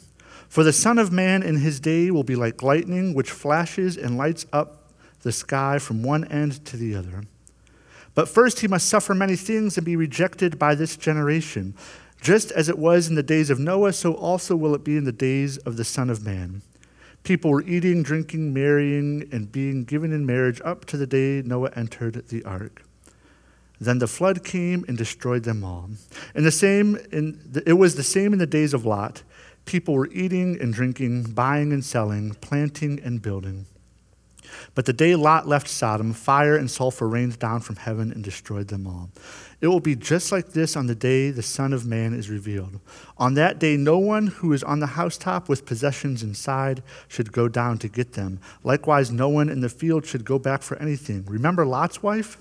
For 0.49 0.64
the 0.64 0.73
Son 0.73 0.99
of 0.99 1.11
Man 1.11 1.43
in 1.43 1.57
his 1.57 1.81
day 1.81 2.11
will 2.11 2.25
be 2.25 2.37
like 2.37 2.62
lightning, 2.62 3.14
which 3.14 3.31
flashes 3.31 3.97
and 3.97 4.19
lights 4.19 4.45
up 4.52 4.91
the 5.23 5.33
sky 5.33 5.79
from 5.79 6.02
one 6.02 6.25
end 6.26 6.64
to 6.67 6.76
the 6.76 6.95
other. 6.95 7.23
But 8.14 8.29
first 8.29 8.61
he 8.61 8.69
must 8.69 8.88
suffer 8.88 9.14
many 9.14 9.37
things 9.37 9.79
and 9.79 9.85
be 9.87 9.97
rejected 9.97 10.59
by 10.59 10.75
this 10.75 10.97
generation. 10.97 11.75
Just 12.21 12.52
as 12.52 12.69
it 12.69 12.79
was 12.79 13.09
in 13.09 13.14
the 13.14 13.23
days 13.23 13.50
of 13.50 13.59
Noah, 13.59 13.93
so 13.93 14.14
also 14.14 14.55
will 14.55 14.75
it 14.75 14.85
be 14.85 14.97
in 14.97 15.05
the 15.05 15.12
days 15.12 15.57
of 15.59 15.76
the 15.76 15.85
Son 15.85 16.11
of 16.11 16.25
Man. 16.25 16.62
People 17.23 17.50
were 17.50 17.62
eating, 17.62 18.02
drinking, 18.02 18.52
marrying, 18.52 19.29
and 19.33 19.50
being 19.50 19.85
given 19.85 20.12
in 20.12 20.26
marriage 20.26 20.61
up 20.64 20.85
to 20.87 20.97
the 20.97 21.07
day 21.07 21.43
Noah 21.43 21.71
entered 21.75 22.29
the 22.29 22.45
ark. 22.45 22.83
Then 23.82 23.98
the 23.98 24.06
flood 24.06 24.44
came 24.44 24.84
and 24.86 24.96
destroyed 24.96 25.42
them 25.42 25.64
all. 25.64 25.90
And 26.34 26.46
the 26.46 26.52
same 26.52 26.96
in 27.10 27.40
the, 27.44 27.68
it 27.68 27.74
was 27.74 27.96
the 27.96 28.02
same 28.02 28.32
in 28.32 28.38
the 28.38 28.46
days 28.46 28.74
of 28.74 28.86
Lot. 28.86 29.22
People 29.64 29.94
were 29.94 30.08
eating 30.12 30.60
and 30.60 30.72
drinking, 30.72 31.24
buying 31.34 31.72
and 31.72 31.84
selling, 31.84 32.34
planting 32.34 33.00
and 33.00 33.20
building. 33.20 33.66
But 34.74 34.84
the 34.84 34.92
day 34.92 35.14
Lot 35.14 35.48
left 35.48 35.68
Sodom, 35.68 36.12
fire 36.12 36.56
and 36.56 36.70
sulfur 36.70 37.08
rained 37.08 37.38
down 37.38 37.60
from 37.60 37.76
heaven 37.76 38.12
and 38.12 38.22
destroyed 38.22 38.68
them 38.68 38.86
all. 38.86 39.10
It 39.60 39.68
will 39.68 39.80
be 39.80 39.96
just 39.96 40.30
like 40.30 40.52
this 40.52 40.76
on 40.76 40.86
the 40.86 40.94
day 40.94 41.30
the 41.30 41.42
Son 41.42 41.72
of 41.72 41.86
Man 41.86 42.14
is 42.14 42.28
revealed. 42.28 42.80
On 43.18 43.34
that 43.34 43.58
day, 43.58 43.76
no 43.76 43.98
one 43.98 44.28
who 44.28 44.52
is 44.52 44.62
on 44.62 44.80
the 44.80 44.88
housetop 44.88 45.48
with 45.48 45.66
possessions 45.66 46.22
inside 46.22 46.82
should 47.08 47.32
go 47.32 47.48
down 47.48 47.78
to 47.78 47.88
get 47.88 48.12
them. 48.12 48.40
Likewise, 48.62 49.10
no 49.10 49.28
one 49.28 49.48
in 49.48 49.60
the 49.60 49.68
field 49.68 50.06
should 50.06 50.24
go 50.24 50.38
back 50.38 50.62
for 50.62 50.76
anything. 50.78 51.24
Remember 51.26 51.64
Lot's 51.64 52.02
wife? 52.02 52.38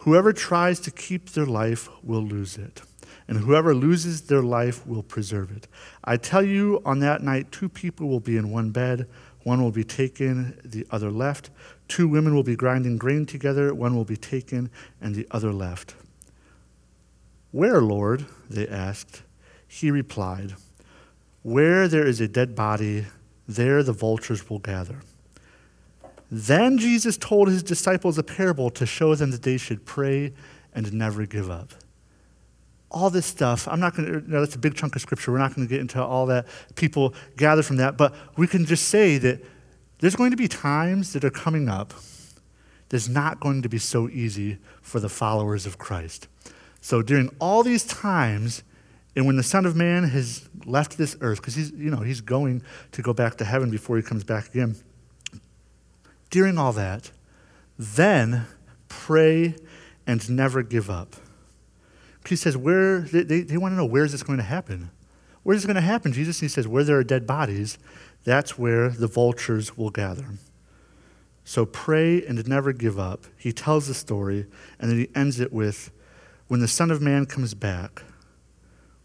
Whoever 0.00 0.32
tries 0.32 0.80
to 0.80 0.90
keep 0.90 1.30
their 1.30 1.46
life 1.46 1.88
will 2.02 2.22
lose 2.22 2.56
it, 2.56 2.80
and 3.28 3.38
whoever 3.38 3.74
loses 3.74 4.22
their 4.22 4.42
life 4.42 4.86
will 4.86 5.02
preserve 5.02 5.50
it. 5.54 5.68
I 6.02 6.16
tell 6.16 6.42
you, 6.42 6.80
on 6.86 7.00
that 7.00 7.22
night, 7.22 7.52
two 7.52 7.68
people 7.68 8.08
will 8.08 8.20
be 8.20 8.38
in 8.38 8.50
one 8.50 8.70
bed. 8.70 9.06
One 9.42 9.62
will 9.62 9.70
be 9.70 9.84
taken, 9.84 10.58
the 10.64 10.86
other 10.90 11.10
left. 11.10 11.50
Two 11.86 12.08
women 12.08 12.34
will 12.34 12.42
be 12.42 12.56
grinding 12.56 12.96
grain 12.96 13.26
together, 13.26 13.74
one 13.74 13.94
will 13.94 14.04
be 14.04 14.16
taken 14.16 14.70
and 15.00 15.14
the 15.14 15.26
other 15.30 15.52
left. 15.52 15.94
Where, 17.50 17.80
Lord? 17.80 18.26
they 18.48 18.68
asked. 18.68 19.22
He 19.66 19.90
replied, 19.90 20.54
Where 21.42 21.88
there 21.88 22.06
is 22.06 22.20
a 22.20 22.28
dead 22.28 22.54
body, 22.54 23.06
there 23.46 23.82
the 23.82 23.92
vultures 23.92 24.48
will 24.48 24.60
gather. 24.60 25.00
Then 26.30 26.78
Jesus 26.78 27.16
told 27.16 27.48
his 27.48 27.62
disciples 27.62 28.16
a 28.16 28.22
parable 28.22 28.70
to 28.70 28.86
show 28.86 29.14
them 29.14 29.32
that 29.32 29.42
they 29.42 29.56
should 29.56 29.84
pray 29.84 30.32
and 30.72 30.92
never 30.92 31.26
give 31.26 31.50
up. 31.50 31.72
All 32.90 33.10
this 33.10 33.26
stuff, 33.26 33.68
I'm 33.68 33.80
not 33.80 33.96
going 33.96 34.06
to, 34.08 34.30
know, 34.30 34.40
that's 34.40 34.54
a 34.54 34.58
big 34.58 34.74
chunk 34.74 34.96
of 34.96 35.02
scripture. 35.02 35.32
We're 35.32 35.38
not 35.38 35.54
going 35.54 35.66
to 35.66 35.70
get 35.70 35.80
into 35.80 36.02
all 36.02 36.26
that. 36.26 36.46
People 36.76 37.14
gather 37.36 37.62
from 37.62 37.76
that. 37.76 37.96
But 37.96 38.14
we 38.36 38.46
can 38.46 38.64
just 38.64 38.88
say 38.88 39.18
that 39.18 39.44
there's 39.98 40.16
going 40.16 40.30
to 40.30 40.36
be 40.36 40.48
times 40.48 41.12
that 41.12 41.24
are 41.24 41.30
coming 41.30 41.68
up 41.68 41.94
that's 42.88 43.08
not 43.08 43.40
going 43.40 43.62
to 43.62 43.68
be 43.68 43.78
so 43.78 44.08
easy 44.08 44.58
for 44.82 45.00
the 45.00 45.08
followers 45.08 45.66
of 45.66 45.78
Christ. 45.78 46.28
So 46.80 47.02
during 47.02 47.28
all 47.40 47.62
these 47.62 47.84
times, 47.84 48.62
and 49.14 49.26
when 49.26 49.36
the 49.36 49.42
Son 49.42 49.66
of 49.66 49.76
Man 49.76 50.04
has 50.04 50.48
left 50.64 50.96
this 50.96 51.16
earth, 51.20 51.40
because 51.40 51.54
he's, 51.54 51.70
you 51.72 51.90
know, 51.90 52.00
he's 52.00 52.20
going 52.20 52.62
to 52.92 53.02
go 53.02 53.12
back 53.12 53.36
to 53.36 53.44
heaven 53.44 53.70
before 53.70 53.96
he 53.96 54.02
comes 54.02 54.24
back 54.24 54.48
again, 54.48 54.76
during 56.30 56.58
all 56.58 56.72
that, 56.72 57.10
then 57.78 58.46
pray 58.88 59.54
and 60.06 60.28
never 60.30 60.62
give 60.62 60.88
up. 60.88 61.16
He 62.26 62.36
says, 62.36 62.56
where, 62.56 63.00
they, 63.00 63.22
they, 63.22 63.40
they 63.40 63.56
want 63.56 63.72
to 63.72 63.76
know 63.76 63.84
where 63.84 64.04
is 64.04 64.12
this 64.12 64.22
going 64.22 64.38
to 64.38 64.44
happen? 64.44 64.90
Where 65.42 65.56
is 65.56 65.62
this 65.62 65.66
going 65.66 65.76
to 65.76 65.80
happen? 65.80 66.12
Jesus, 66.12 66.40
he 66.40 66.48
says, 66.48 66.68
where 66.68 66.84
there 66.84 66.98
are 66.98 67.04
dead 67.04 67.26
bodies, 67.26 67.78
that's 68.24 68.58
where 68.58 68.90
the 68.90 69.06
vultures 69.06 69.76
will 69.76 69.90
gather. 69.90 70.26
So 71.44 71.66
pray 71.66 72.24
and 72.24 72.46
never 72.46 72.72
give 72.72 72.98
up. 72.98 73.24
He 73.36 73.52
tells 73.52 73.88
the 73.88 73.94
story, 73.94 74.46
and 74.78 74.90
then 74.90 74.98
he 74.98 75.08
ends 75.14 75.40
it 75.40 75.52
with, 75.52 75.90
when 76.48 76.60
the 76.60 76.68
Son 76.68 76.90
of 76.90 77.00
Man 77.00 77.26
comes 77.26 77.54
back, 77.54 78.02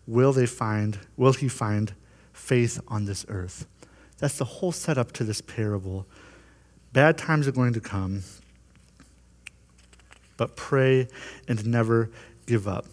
will 0.06 0.34
they 0.34 0.46
find, 0.46 1.00
will 1.16 1.34
he 1.34 1.48
find 1.48 1.94
faith 2.34 2.80
on 2.88 3.06
this 3.06 3.26
earth? 3.30 3.66
That's 4.18 4.38
the 4.38 4.46
whole 4.46 4.72
setup 4.72 5.12
to 5.14 5.24
this 5.24 5.42
parable. 5.42 6.06
Bad 6.96 7.18
times 7.18 7.46
are 7.46 7.52
going 7.52 7.74
to 7.74 7.82
come, 7.82 8.24
but 10.38 10.56
pray 10.56 11.10
and 11.46 11.66
never 11.66 12.10
give 12.46 12.70
up. 12.70 12.86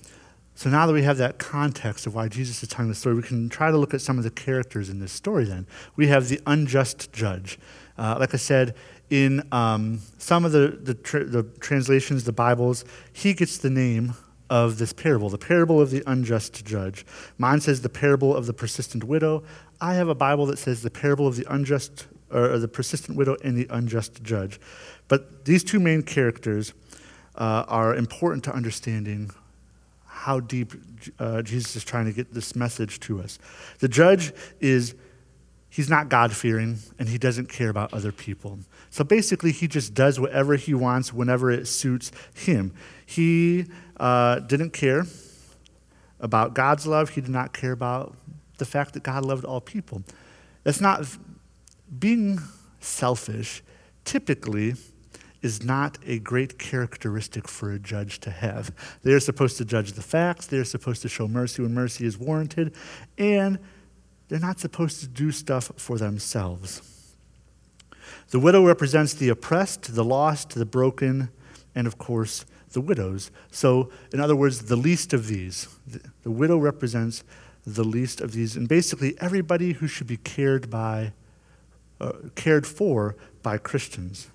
So 0.56 0.68
now 0.68 0.88
that 0.88 0.92
we 0.92 1.04
have 1.04 1.18
that 1.18 1.38
context 1.38 2.04
of 2.08 2.12
why 2.12 2.26
Jesus 2.26 2.64
is 2.64 2.68
telling 2.68 2.88
the 2.88 2.96
story, 2.96 3.14
we 3.14 3.22
can 3.22 3.48
try 3.48 3.70
to 3.70 3.78
look 3.78 3.94
at 3.94 4.00
some 4.00 4.18
of 4.18 4.24
the 4.24 4.30
characters 4.32 4.90
in 4.90 4.98
this 4.98 5.12
story 5.12 5.44
then. 5.44 5.68
We 5.94 6.08
have 6.08 6.28
the 6.28 6.40
unjust 6.48 7.12
judge. 7.12 7.60
Uh, 7.96 8.16
like 8.18 8.34
I 8.34 8.38
said, 8.38 8.74
in 9.08 9.46
um, 9.52 10.00
some 10.18 10.44
of 10.44 10.50
the, 10.50 10.76
the, 10.82 10.94
the 10.94 11.44
translations, 11.60 12.24
the 12.24 12.32
Bibles, 12.32 12.84
he 13.12 13.34
gets 13.34 13.56
the 13.56 13.70
name 13.70 14.14
of 14.50 14.78
this 14.78 14.92
parable, 14.92 15.30
the 15.30 15.38
parable 15.38 15.80
of 15.80 15.92
the 15.92 16.02
unjust 16.08 16.64
judge. 16.64 17.06
Mine 17.38 17.60
says 17.60 17.82
the 17.82 17.88
parable 17.88 18.34
of 18.34 18.46
the 18.46 18.52
persistent 18.52 19.04
widow. 19.04 19.44
I 19.80 19.94
have 19.94 20.08
a 20.08 20.14
Bible 20.16 20.46
that 20.46 20.58
says 20.58 20.82
the 20.82 20.90
parable 20.90 21.28
of 21.28 21.36
the 21.36 21.46
unjust, 21.48 22.08
or 22.32 22.58
the 22.58 22.68
persistent 22.68 23.16
widow 23.16 23.36
and 23.44 23.56
the 23.56 23.66
unjust 23.70 24.22
judge. 24.22 24.60
But 25.08 25.44
these 25.44 25.62
two 25.62 25.80
main 25.80 26.02
characters 26.02 26.72
uh, 27.34 27.64
are 27.68 27.94
important 27.94 28.44
to 28.44 28.52
understanding 28.54 29.30
how 30.04 30.40
deep 30.40 30.72
uh, 31.18 31.42
Jesus 31.42 31.76
is 31.76 31.84
trying 31.84 32.04
to 32.06 32.12
get 32.12 32.32
this 32.32 32.54
message 32.54 33.00
to 33.00 33.20
us. 33.20 33.38
The 33.80 33.88
judge 33.88 34.32
is, 34.60 34.94
he's 35.68 35.90
not 35.90 36.08
God 36.08 36.32
fearing 36.32 36.78
and 36.98 37.08
he 37.08 37.18
doesn't 37.18 37.48
care 37.48 37.68
about 37.68 37.92
other 37.92 38.12
people. 38.12 38.60
So 38.90 39.02
basically, 39.04 39.52
he 39.52 39.66
just 39.66 39.94
does 39.94 40.20
whatever 40.20 40.54
he 40.56 40.74
wants 40.74 41.12
whenever 41.12 41.50
it 41.50 41.66
suits 41.66 42.12
him. 42.34 42.72
He 43.04 43.66
uh, 43.98 44.40
didn't 44.40 44.70
care 44.70 45.06
about 46.20 46.54
God's 46.54 46.86
love, 46.86 47.10
he 47.10 47.20
did 47.20 47.30
not 47.30 47.52
care 47.52 47.72
about 47.72 48.14
the 48.58 48.64
fact 48.64 48.94
that 48.94 49.02
God 49.02 49.24
loved 49.24 49.44
all 49.44 49.60
people. 49.60 50.04
That's 50.62 50.80
not 50.80 51.04
being 51.98 52.40
selfish, 52.80 53.62
typically 54.04 54.74
is 55.42 55.64
not 55.64 55.98
a 56.06 56.18
great 56.20 56.58
characteristic 56.58 57.48
for 57.48 57.72
a 57.72 57.78
judge 57.78 58.20
to 58.20 58.30
have. 58.30 58.72
They're 59.02 59.20
supposed 59.20 59.58
to 59.58 59.64
judge 59.64 59.92
the 59.92 60.02
facts, 60.02 60.46
they're 60.46 60.64
supposed 60.64 61.02
to 61.02 61.08
show 61.08 61.26
mercy 61.26 61.62
when 61.62 61.74
mercy 61.74 62.06
is 62.06 62.16
warranted, 62.16 62.74
and 63.18 63.58
they're 64.28 64.38
not 64.38 64.60
supposed 64.60 65.00
to 65.00 65.08
do 65.08 65.32
stuff 65.32 65.72
for 65.76 65.98
themselves. 65.98 66.80
The 68.30 68.38
widow 68.38 68.64
represents 68.64 69.12
the 69.12 69.28
oppressed, 69.28 69.94
the 69.94 70.04
lost, 70.04 70.50
the 70.50 70.64
broken, 70.64 71.28
and 71.74 71.86
of 71.86 71.98
course, 71.98 72.46
the 72.72 72.80
widows. 72.80 73.30
So, 73.50 73.90
in 74.12 74.20
other 74.20 74.36
words, 74.36 74.62
the 74.62 74.76
least 74.76 75.12
of 75.12 75.26
these. 75.26 75.68
The, 76.22 76.30
widow 76.30 76.56
represents 76.56 77.24
the 77.66 77.84
least 77.84 78.20
of 78.20 78.32
these, 78.32 78.56
and 78.56 78.68
basically 78.68 79.14
everybody 79.20 79.72
who 79.72 79.86
should 79.86 80.06
be 80.06 80.16
cared 80.16 80.70
by, 80.70 81.12
uh, 82.02 82.12
cared 82.34 82.66
for 82.66 83.16
by 83.42 83.58
Christians. 83.58 84.28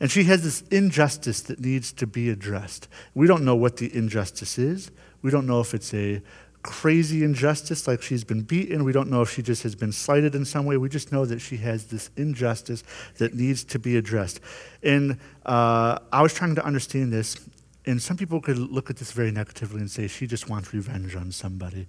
And 0.00 0.10
she 0.10 0.24
has 0.24 0.42
this 0.42 0.62
injustice 0.70 1.42
that 1.42 1.60
needs 1.60 1.92
to 1.94 2.06
be 2.06 2.30
addressed. 2.30 2.88
We 3.14 3.26
don't 3.26 3.44
know 3.44 3.56
what 3.56 3.76
the 3.76 3.94
injustice 3.94 4.58
is. 4.58 4.90
We 5.22 5.30
don't 5.30 5.46
know 5.46 5.60
if 5.60 5.74
it's 5.74 5.92
a 5.92 6.22
crazy 6.62 7.22
injustice, 7.22 7.86
like 7.86 8.02
she's 8.02 8.24
been 8.24 8.42
beaten. 8.42 8.84
We 8.84 8.92
don't 8.92 9.10
know 9.10 9.22
if 9.22 9.30
she 9.30 9.42
just 9.42 9.62
has 9.62 9.74
been 9.74 9.92
slighted 9.92 10.34
in 10.34 10.44
some 10.44 10.64
way. 10.66 10.76
We 10.76 10.88
just 10.88 11.12
know 11.12 11.24
that 11.24 11.40
she 11.40 11.58
has 11.58 11.86
this 11.86 12.10
injustice 12.16 12.82
that 13.18 13.34
needs 13.34 13.64
to 13.64 13.78
be 13.78 13.96
addressed. 13.96 14.40
And 14.82 15.18
uh, 15.44 15.98
I 16.12 16.22
was 16.22 16.34
trying 16.34 16.54
to 16.56 16.64
understand 16.64 17.12
this, 17.12 17.36
and 17.84 18.02
some 18.02 18.16
people 18.16 18.40
could 18.40 18.58
look 18.58 18.90
at 18.90 18.96
this 18.96 19.12
very 19.12 19.30
negatively 19.30 19.80
and 19.80 19.90
say 19.90 20.08
she 20.08 20.26
just 20.26 20.48
wants 20.48 20.72
revenge 20.74 21.14
on 21.14 21.30
somebody. 21.32 21.86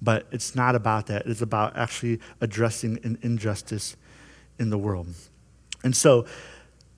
But 0.00 0.26
it's 0.30 0.54
not 0.54 0.74
about 0.74 1.06
that. 1.06 1.26
It's 1.26 1.42
about 1.42 1.76
actually 1.76 2.20
addressing 2.40 3.00
an 3.02 3.18
injustice 3.22 3.96
in 4.58 4.70
the 4.70 4.78
world. 4.78 5.08
And 5.82 5.96
so, 5.96 6.26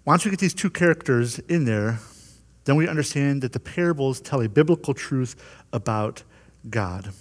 once 0.05 0.25
we 0.25 0.31
get 0.31 0.41
these 0.41 0.55
two 0.55 0.71
characters 0.71 1.39
in 1.41 1.65
there, 1.65 1.99
then 2.65 2.77
we 2.77 2.89
understand 2.89 3.43
that 3.43 3.53
the 3.53 3.61
parables 3.61 4.21
tell 4.21 4.41
a 4.41 4.49
biblical 4.49 4.95
truth 4.95 5.37
about 5.73 6.23
God. 6.69 7.13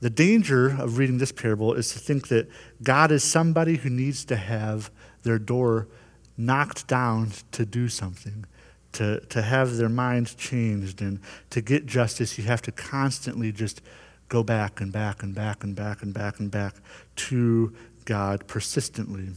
The 0.00 0.10
danger 0.10 0.68
of 0.68 0.96
reading 0.96 1.18
this 1.18 1.32
parable 1.32 1.74
is 1.74 1.92
to 1.92 1.98
think 1.98 2.28
that 2.28 2.48
God 2.82 3.10
is 3.10 3.24
somebody 3.24 3.76
who 3.76 3.90
needs 3.90 4.24
to 4.26 4.36
have 4.36 4.90
their 5.22 5.38
door 5.38 5.88
knocked 6.36 6.86
down 6.86 7.32
to 7.52 7.66
do 7.66 7.88
something, 7.88 8.44
to, 8.92 9.20
to 9.26 9.42
have 9.42 9.76
their 9.76 9.88
mind 9.88 10.36
changed. 10.36 11.02
And 11.02 11.20
to 11.50 11.60
get 11.60 11.86
justice, 11.86 12.38
you 12.38 12.44
have 12.44 12.62
to 12.62 12.72
constantly 12.72 13.50
just 13.50 13.82
go 14.28 14.42
back 14.42 14.80
and 14.80 14.92
back 14.92 15.22
and 15.22 15.34
back 15.34 15.64
and 15.64 15.74
back 15.74 16.02
and 16.02 16.12
back 16.12 16.38
and 16.38 16.50
back 16.50 16.74
to 17.16 17.74
God 18.04 18.46
persistently. 18.46 19.28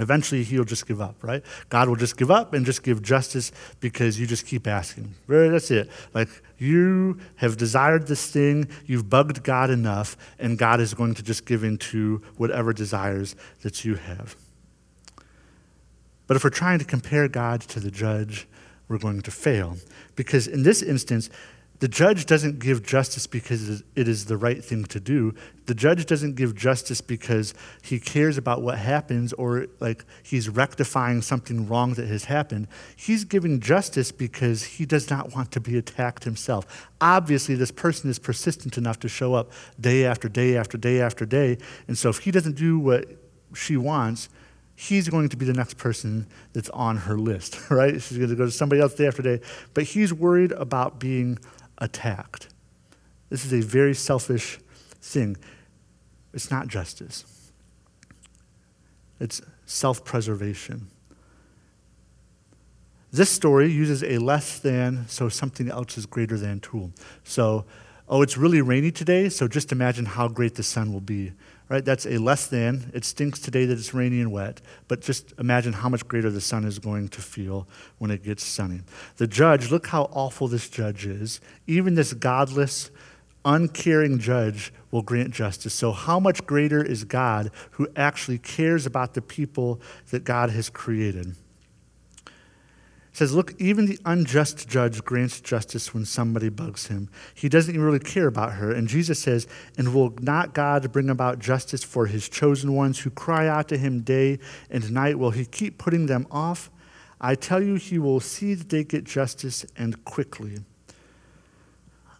Eventually, 0.00 0.44
he'll 0.44 0.64
just 0.64 0.86
give 0.86 1.00
up, 1.00 1.16
right? 1.22 1.42
God 1.70 1.88
will 1.88 1.96
just 1.96 2.16
give 2.16 2.30
up 2.30 2.54
and 2.54 2.64
just 2.64 2.84
give 2.84 3.02
justice 3.02 3.50
because 3.80 4.18
you 4.20 4.26
just 4.28 4.46
keep 4.46 4.68
asking. 4.68 5.14
Right? 5.26 5.48
That's 5.48 5.72
it. 5.72 5.90
Like, 6.14 6.28
you 6.58 7.18
have 7.36 7.56
desired 7.56 8.06
this 8.06 8.30
thing, 8.30 8.68
you've 8.86 9.10
bugged 9.10 9.42
God 9.42 9.70
enough, 9.70 10.16
and 10.38 10.56
God 10.56 10.80
is 10.80 10.94
going 10.94 11.14
to 11.14 11.22
just 11.22 11.46
give 11.46 11.64
in 11.64 11.78
to 11.78 12.22
whatever 12.36 12.72
desires 12.72 13.34
that 13.62 13.84
you 13.84 13.96
have. 13.96 14.36
But 16.28 16.36
if 16.36 16.44
we're 16.44 16.50
trying 16.50 16.78
to 16.78 16.84
compare 16.84 17.26
God 17.26 17.62
to 17.62 17.80
the 17.80 17.90
judge, 17.90 18.46
we're 18.86 18.98
going 18.98 19.22
to 19.22 19.30
fail. 19.30 19.78
Because 20.14 20.46
in 20.46 20.62
this 20.62 20.80
instance, 20.80 21.28
the 21.80 21.88
judge 21.88 22.26
doesn't 22.26 22.58
give 22.58 22.84
justice 22.84 23.28
because 23.28 23.82
it 23.94 24.08
is 24.08 24.24
the 24.24 24.36
right 24.36 24.64
thing 24.64 24.84
to 24.86 24.98
do. 24.98 25.34
The 25.66 25.74
judge 25.74 26.06
doesn't 26.06 26.34
give 26.34 26.56
justice 26.56 27.00
because 27.00 27.54
he 27.82 28.00
cares 28.00 28.36
about 28.36 28.62
what 28.62 28.78
happens 28.78 29.32
or 29.34 29.68
like 29.78 30.04
he's 30.24 30.48
rectifying 30.48 31.22
something 31.22 31.68
wrong 31.68 31.94
that 31.94 32.08
has 32.08 32.24
happened. 32.24 32.66
He's 32.96 33.24
giving 33.24 33.60
justice 33.60 34.10
because 34.10 34.64
he 34.64 34.86
does 34.86 35.08
not 35.08 35.34
want 35.36 35.52
to 35.52 35.60
be 35.60 35.78
attacked 35.78 36.24
himself. 36.24 36.88
Obviously, 37.00 37.54
this 37.54 37.70
person 37.70 38.10
is 38.10 38.18
persistent 38.18 38.76
enough 38.76 38.98
to 39.00 39.08
show 39.08 39.34
up 39.34 39.52
day 39.78 40.04
after 40.04 40.28
day 40.28 40.56
after 40.56 40.76
day 40.76 41.00
after 41.00 41.24
day. 41.24 41.58
And 41.86 41.96
so 41.96 42.08
if 42.08 42.18
he 42.18 42.32
doesn't 42.32 42.56
do 42.56 42.80
what 42.80 43.06
she 43.54 43.76
wants, 43.76 44.28
he's 44.74 45.08
going 45.08 45.28
to 45.28 45.36
be 45.36 45.44
the 45.44 45.52
next 45.52 45.76
person 45.76 46.26
that's 46.54 46.70
on 46.70 46.96
her 46.96 47.18
list, 47.18 47.58
right? 47.70 48.02
She's 48.02 48.18
going 48.18 48.30
to 48.30 48.36
go 48.36 48.46
to 48.46 48.50
somebody 48.50 48.80
else 48.80 48.94
day 48.94 49.06
after 49.06 49.22
day. 49.22 49.40
But 49.74 49.84
he's 49.84 50.12
worried 50.12 50.50
about 50.52 50.98
being 50.98 51.38
attacked. 51.78 52.48
This 53.30 53.44
is 53.44 53.52
a 53.52 53.60
very 53.60 53.94
selfish 53.94 54.58
thing. 55.00 55.36
It's 56.32 56.50
not 56.50 56.68
justice, 56.68 57.52
it's 59.20 59.40
self 59.66 60.04
preservation. 60.04 60.88
This 63.10 63.30
story 63.30 63.70
uses 63.72 64.04
a 64.04 64.18
less 64.18 64.58
than, 64.58 65.08
so 65.08 65.30
something 65.30 65.70
else 65.70 65.96
is 65.96 66.04
greater 66.04 66.36
than 66.36 66.60
tool. 66.60 66.92
So, 67.24 67.64
oh, 68.06 68.20
it's 68.20 68.36
really 68.36 68.60
rainy 68.60 68.90
today, 68.90 69.30
so 69.30 69.48
just 69.48 69.72
imagine 69.72 70.04
how 70.04 70.28
great 70.28 70.56
the 70.56 70.62
sun 70.62 70.92
will 70.92 71.00
be. 71.00 71.32
Right? 71.68 71.84
That's 71.84 72.06
a 72.06 72.18
less 72.18 72.46
than. 72.46 72.90
It 72.94 73.04
stinks 73.04 73.40
today 73.40 73.64
that 73.66 73.78
it's 73.78 73.92
rainy 73.92 74.20
and 74.20 74.32
wet, 74.32 74.60
but 74.86 75.02
just 75.02 75.34
imagine 75.38 75.72
how 75.72 75.88
much 75.88 76.06
greater 76.08 76.30
the 76.30 76.40
sun 76.40 76.64
is 76.64 76.78
going 76.78 77.08
to 77.08 77.20
feel 77.20 77.68
when 77.98 78.10
it 78.10 78.22
gets 78.22 78.44
sunny. 78.44 78.80
The 79.16 79.26
judge, 79.26 79.70
look 79.70 79.88
how 79.88 80.04
awful 80.12 80.48
this 80.48 80.68
judge 80.68 81.06
is. 81.06 81.40
Even 81.66 81.94
this 81.94 82.14
godless, 82.14 82.90
uncaring 83.44 84.18
judge 84.18 84.72
will 84.90 85.02
grant 85.02 85.32
justice. 85.32 85.74
So, 85.74 85.92
how 85.92 86.18
much 86.18 86.46
greater 86.46 86.82
is 86.82 87.04
God 87.04 87.50
who 87.72 87.88
actually 87.96 88.38
cares 88.38 88.86
about 88.86 89.14
the 89.14 89.22
people 89.22 89.80
that 90.10 90.24
God 90.24 90.50
has 90.50 90.70
created? 90.70 91.36
Says, 93.18 93.34
Look, 93.34 93.52
even 93.60 93.86
the 93.86 93.98
unjust 94.04 94.68
judge 94.68 95.04
grants 95.04 95.40
justice 95.40 95.92
when 95.92 96.04
somebody 96.04 96.48
bugs 96.48 96.86
him. 96.86 97.10
He 97.34 97.48
doesn't 97.48 97.74
even 97.74 97.84
really 97.84 97.98
care 97.98 98.28
about 98.28 98.52
her. 98.52 98.72
And 98.72 98.86
Jesus 98.86 99.18
says, 99.18 99.46
And 99.76 99.92
will 99.92 100.14
not 100.20 100.54
God 100.54 100.90
bring 100.92 101.10
about 101.10 101.40
justice 101.40 101.82
for 101.82 102.06
his 102.06 102.28
chosen 102.28 102.74
ones 102.74 103.00
who 103.00 103.10
cry 103.10 103.48
out 103.48 103.68
to 103.68 103.76
him 103.76 104.00
day 104.02 104.38
and 104.70 104.90
night? 104.92 105.18
Will 105.18 105.32
he 105.32 105.44
keep 105.44 105.78
putting 105.78 106.06
them 106.06 106.26
off? 106.30 106.70
I 107.20 107.34
tell 107.34 107.60
you, 107.60 107.74
he 107.74 107.98
will 107.98 108.20
see 108.20 108.54
that 108.54 108.68
they 108.68 108.84
get 108.84 109.02
justice 109.02 109.66
and 109.76 110.04
quickly. 110.04 110.58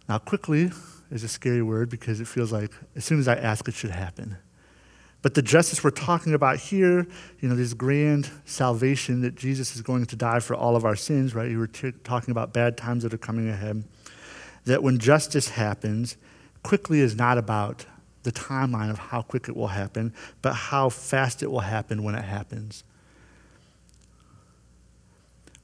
Now, 0.09 0.17
quickly 0.17 0.71
is 1.09 1.23
a 1.23 1.29
scary 1.29 1.61
word 1.61 1.89
because 1.89 2.19
it 2.19 2.27
feels 2.27 2.51
like 2.51 2.73
as 2.97 3.05
soon 3.05 3.19
as 3.19 3.27
I 3.29 3.35
ask, 3.35 3.67
it 3.69 3.73
should 3.73 3.91
happen. 3.91 4.37
But 5.21 5.33
the 5.33 5.41
justice 5.41 5.83
we're 5.83 5.89
talking 5.91 6.33
about 6.33 6.57
here, 6.57 7.05
you 7.41 7.49
know, 7.49 7.55
this 7.55 7.73
grand 7.73 8.29
salvation 8.45 9.21
that 9.21 9.35
Jesus 9.35 9.75
is 9.75 9.81
going 9.81 10.05
to 10.05 10.15
die 10.15 10.39
for 10.39 10.55
all 10.55 10.75
of 10.75 10.85
our 10.85 10.95
sins, 10.95 11.35
right? 11.35 11.51
You 11.51 11.59
were 11.59 11.67
t- 11.67 11.91
talking 12.03 12.31
about 12.31 12.53
bad 12.53 12.77
times 12.77 13.03
that 13.03 13.13
are 13.13 13.17
coming 13.17 13.49
ahead. 13.49 13.83
That 14.65 14.81
when 14.81 14.97
justice 14.97 15.49
happens, 15.49 16.15
quickly 16.63 17.01
is 17.01 17.15
not 17.15 17.37
about 17.37 17.85
the 18.23 18.31
timeline 18.31 18.89
of 18.89 18.97
how 18.97 19.21
quick 19.21 19.49
it 19.49 19.55
will 19.55 19.67
happen, 19.67 20.13
but 20.41 20.53
how 20.53 20.89
fast 20.89 21.43
it 21.43 21.51
will 21.51 21.61
happen 21.61 22.03
when 22.03 22.15
it 22.15 22.23
happens. 22.23 22.83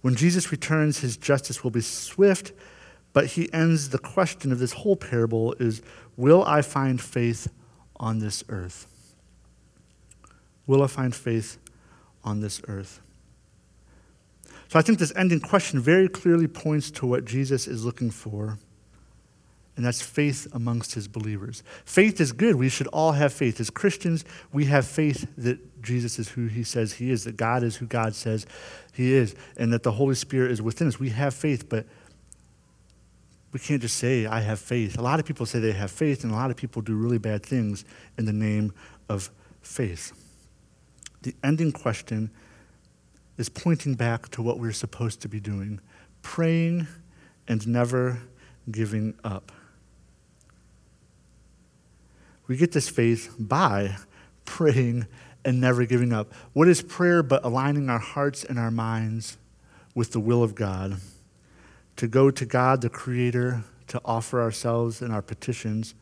When 0.01 0.15
Jesus 0.15 0.51
returns, 0.51 0.99
his 0.99 1.17
justice 1.17 1.63
will 1.63 1.71
be 1.71 1.81
swift, 1.81 2.51
but 3.13 3.27
he 3.27 3.51
ends 3.53 3.89
the 3.89 3.97
question 3.97 4.51
of 4.51 4.59
this 4.59 4.73
whole 4.73 4.95
parable 4.95 5.53
is 5.53 5.81
will 6.17 6.43
I 6.43 6.61
find 6.61 7.01
faith 7.01 7.47
on 7.97 8.19
this 8.19 8.43
earth? 8.49 8.87
Will 10.67 10.83
I 10.83 10.87
find 10.87 11.15
faith 11.15 11.57
on 12.23 12.41
this 12.41 12.61
earth? 12.67 13.01
So 14.67 14.79
I 14.79 14.81
think 14.81 14.99
this 14.99 15.13
ending 15.15 15.39
question 15.39 15.79
very 15.79 16.09
clearly 16.09 16.47
points 16.47 16.89
to 16.91 17.05
what 17.05 17.25
Jesus 17.25 17.67
is 17.67 17.85
looking 17.85 18.09
for, 18.09 18.57
and 19.75 19.85
that's 19.85 20.01
faith 20.01 20.47
amongst 20.53 20.95
his 20.95 21.07
believers. 21.07 21.61
Faith 21.83 22.19
is 22.19 22.31
good. 22.31 22.55
We 22.55 22.69
should 22.69 22.87
all 22.87 23.11
have 23.11 23.33
faith. 23.33 23.59
As 23.59 23.69
Christians, 23.69 24.25
we 24.51 24.65
have 24.65 24.87
faith 24.87 25.27
that 25.37 25.83
Jesus 25.83 26.17
is 26.17 26.29
who 26.29 26.47
he 26.47 26.63
says 26.63 26.93
he 26.93 27.11
is, 27.11 27.25
that 27.25 27.37
God 27.37 27.61
is 27.61 27.75
who 27.75 27.85
God 27.85 28.15
says 28.15 28.47
he 28.93 29.13
is, 29.13 29.35
and 29.57 29.71
that 29.71 29.83
the 29.83 29.91
Holy 29.91 30.15
Spirit 30.15 30.51
is 30.51 30.61
within 30.61 30.87
us. 30.87 30.99
We 30.99 31.09
have 31.09 31.33
faith, 31.33 31.69
but 31.69 31.85
we 33.51 33.59
can't 33.59 33.81
just 33.81 33.97
say, 33.97 34.25
I 34.25 34.39
have 34.39 34.59
faith. 34.59 34.97
A 34.97 35.01
lot 35.01 35.19
of 35.19 35.25
people 35.25 35.45
say 35.45 35.59
they 35.59 35.73
have 35.73 35.91
faith, 35.91 36.23
and 36.23 36.33
a 36.33 36.35
lot 36.35 36.49
of 36.49 36.57
people 36.57 36.81
do 36.81 36.95
really 36.95 37.19
bad 37.19 37.45
things 37.45 37.85
in 38.17 38.25
the 38.25 38.33
name 38.33 38.73
of 39.07 39.29
faith 39.61 40.24
the 41.25 41.35
ending 41.43 41.71
question 41.71 42.29
is 43.35 43.49
pointing 43.49 43.95
back 43.95 44.29
to 44.29 44.43
what 44.43 44.59
we're 44.59 44.71
supposed 44.71 45.21
to 45.21 45.27
be 45.27 45.39
doing 45.39 45.81
praying 46.21 46.87
and 47.47 47.67
never 47.67 48.19
giving 48.69 49.13
up. 49.23 49.51
We 52.47 52.57
get 52.57 52.71
this 52.71 52.89
faith 52.89 53.33
by 53.39 53.97
praying 54.45 55.07
and 55.43 55.59
never 55.59 55.85
giving 55.85 56.13
up. 56.13 56.31
What 56.53 56.67
is 56.67 56.81
prayer 56.81 57.21
but 57.21 57.43
aligning 57.43 57.89
our 57.89 57.99
hearts 57.99 58.43
and 58.43 58.57
our 58.57 58.71
minds 58.71 59.37
with 59.93 60.11
the 60.11 60.19
will 60.19 60.43
of 60.43 60.53
God? 60.53 60.97
To 61.97 62.07
go 62.07 62.29
to 62.31 62.45
God, 62.45 62.81
the 62.81 62.89
Creator, 62.89 63.63
to 63.87 64.01
offer 64.05 64.41
ourselves 64.41 65.01
and 65.01 65.11
our 65.11 65.21
petitions, 65.21 65.95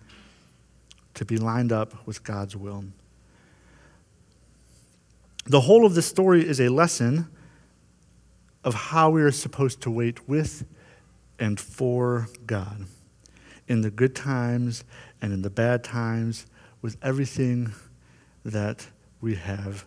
to 1.14 1.24
be 1.26 1.38
lined 1.38 1.72
up 1.72 2.06
with 2.06 2.24
God's 2.24 2.56
will. 2.56 2.86
The 5.46 5.62
whole 5.62 5.86
of 5.86 5.94
the 5.94 6.02
story 6.02 6.48
is 6.48 6.62
a 6.62 6.70
lesson 6.70 7.28
of 8.64 8.74
how 8.74 9.10
we 9.10 9.22
are 9.22 9.32
supposed 9.32 9.82
to 9.82 9.92
wait 9.92 10.28
with 10.28 10.66
and 11.38 11.60
for 11.60 12.30
God 12.46 12.86
in 13.68 13.82
the 13.82 13.92
good 13.92 14.16
times 14.16 14.84
and 15.22 15.34
in 15.34 15.42
the 15.42 15.50
bad 15.50 15.84
times 15.84 16.46
with 16.82 16.98
everything 17.02 17.74
that 18.46 18.88
we 19.20 19.36
have. 19.36 19.86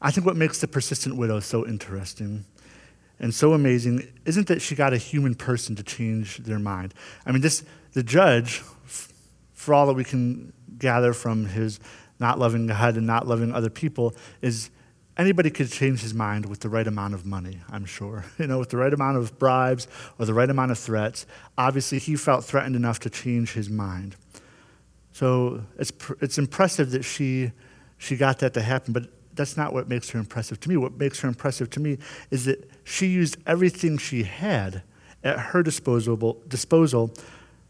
I 0.00 0.10
think 0.10 0.26
what 0.26 0.36
makes 0.36 0.60
the 0.60 0.68
persistent 0.68 1.16
widow 1.16 1.40
so 1.40 1.66
interesting 1.66 2.44
and 3.18 3.34
so 3.34 3.52
amazing 3.52 4.06
isn't 4.24 4.46
that 4.46 4.62
she 4.62 4.74
got 4.74 4.92
a 4.92 4.98
human 4.98 5.34
person 5.34 5.74
to 5.76 5.82
change 5.82 6.38
their 6.38 6.58
mind. 6.58 6.94
I 7.26 7.32
mean, 7.32 7.40
this 7.40 7.64
the 7.92 8.02
judge, 8.02 8.62
for 9.54 9.74
all 9.74 9.86
that 9.86 9.94
we 9.94 10.04
can 10.04 10.52
gather 10.78 11.12
from 11.12 11.46
his 11.46 11.80
not 12.18 12.38
loving 12.38 12.66
God 12.66 12.96
and 12.96 13.06
not 13.06 13.26
loving 13.26 13.52
other 13.52 13.70
people 13.70 14.14
is 14.42 14.70
anybody 15.16 15.50
could 15.50 15.70
change 15.70 16.00
his 16.00 16.14
mind 16.14 16.46
with 16.46 16.60
the 16.60 16.68
right 16.68 16.86
amount 16.86 17.14
of 17.14 17.26
money, 17.26 17.60
I'm 17.70 17.84
sure. 17.84 18.24
You 18.38 18.46
know, 18.46 18.58
with 18.58 18.70
the 18.70 18.76
right 18.76 18.92
amount 18.92 19.16
of 19.16 19.38
bribes 19.38 19.88
or 20.18 20.26
the 20.26 20.34
right 20.34 20.48
amount 20.48 20.70
of 20.70 20.78
threats. 20.78 21.26
Obviously, 21.56 21.98
he 21.98 22.16
felt 22.16 22.44
threatened 22.44 22.76
enough 22.76 23.00
to 23.00 23.10
change 23.10 23.52
his 23.52 23.68
mind. 23.68 24.16
So 25.12 25.64
it's, 25.78 25.92
it's 26.20 26.38
impressive 26.38 26.92
that 26.92 27.04
she, 27.04 27.50
she 27.98 28.16
got 28.16 28.38
that 28.38 28.54
to 28.54 28.62
happen, 28.62 28.92
but 28.92 29.04
that's 29.34 29.56
not 29.56 29.72
what 29.72 29.88
makes 29.88 30.10
her 30.10 30.18
impressive 30.18 30.60
to 30.60 30.68
me. 30.68 30.76
What 30.76 30.98
makes 30.98 31.20
her 31.20 31.28
impressive 31.28 31.70
to 31.70 31.80
me 31.80 31.98
is 32.30 32.44
that 32.44 32.70
she 32.84 33.06
used 33.06 33.36
everything 33.46 33.98
she 33.98 34.22
had 34.22 34.82
at 35.24 35.38
her 35.38 35.62
disposal, 35.62 36.40
disposal 36.46 37.12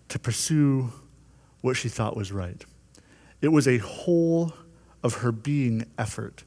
to 0.08 0.18
pursue 0.18 0.92
what 1.60 1.76
she 1.76 1.88
thought 1.88 2.16
was 2.16 2.32
right. 2.32 2.64
It 3.40 3.48
was 3.48 3.68
a 3.68 3.78
whole 3.78 4.52
of 5.02 5.14
her 5.16 5.32
being 5.32 5.86
effort. 5.96 6.44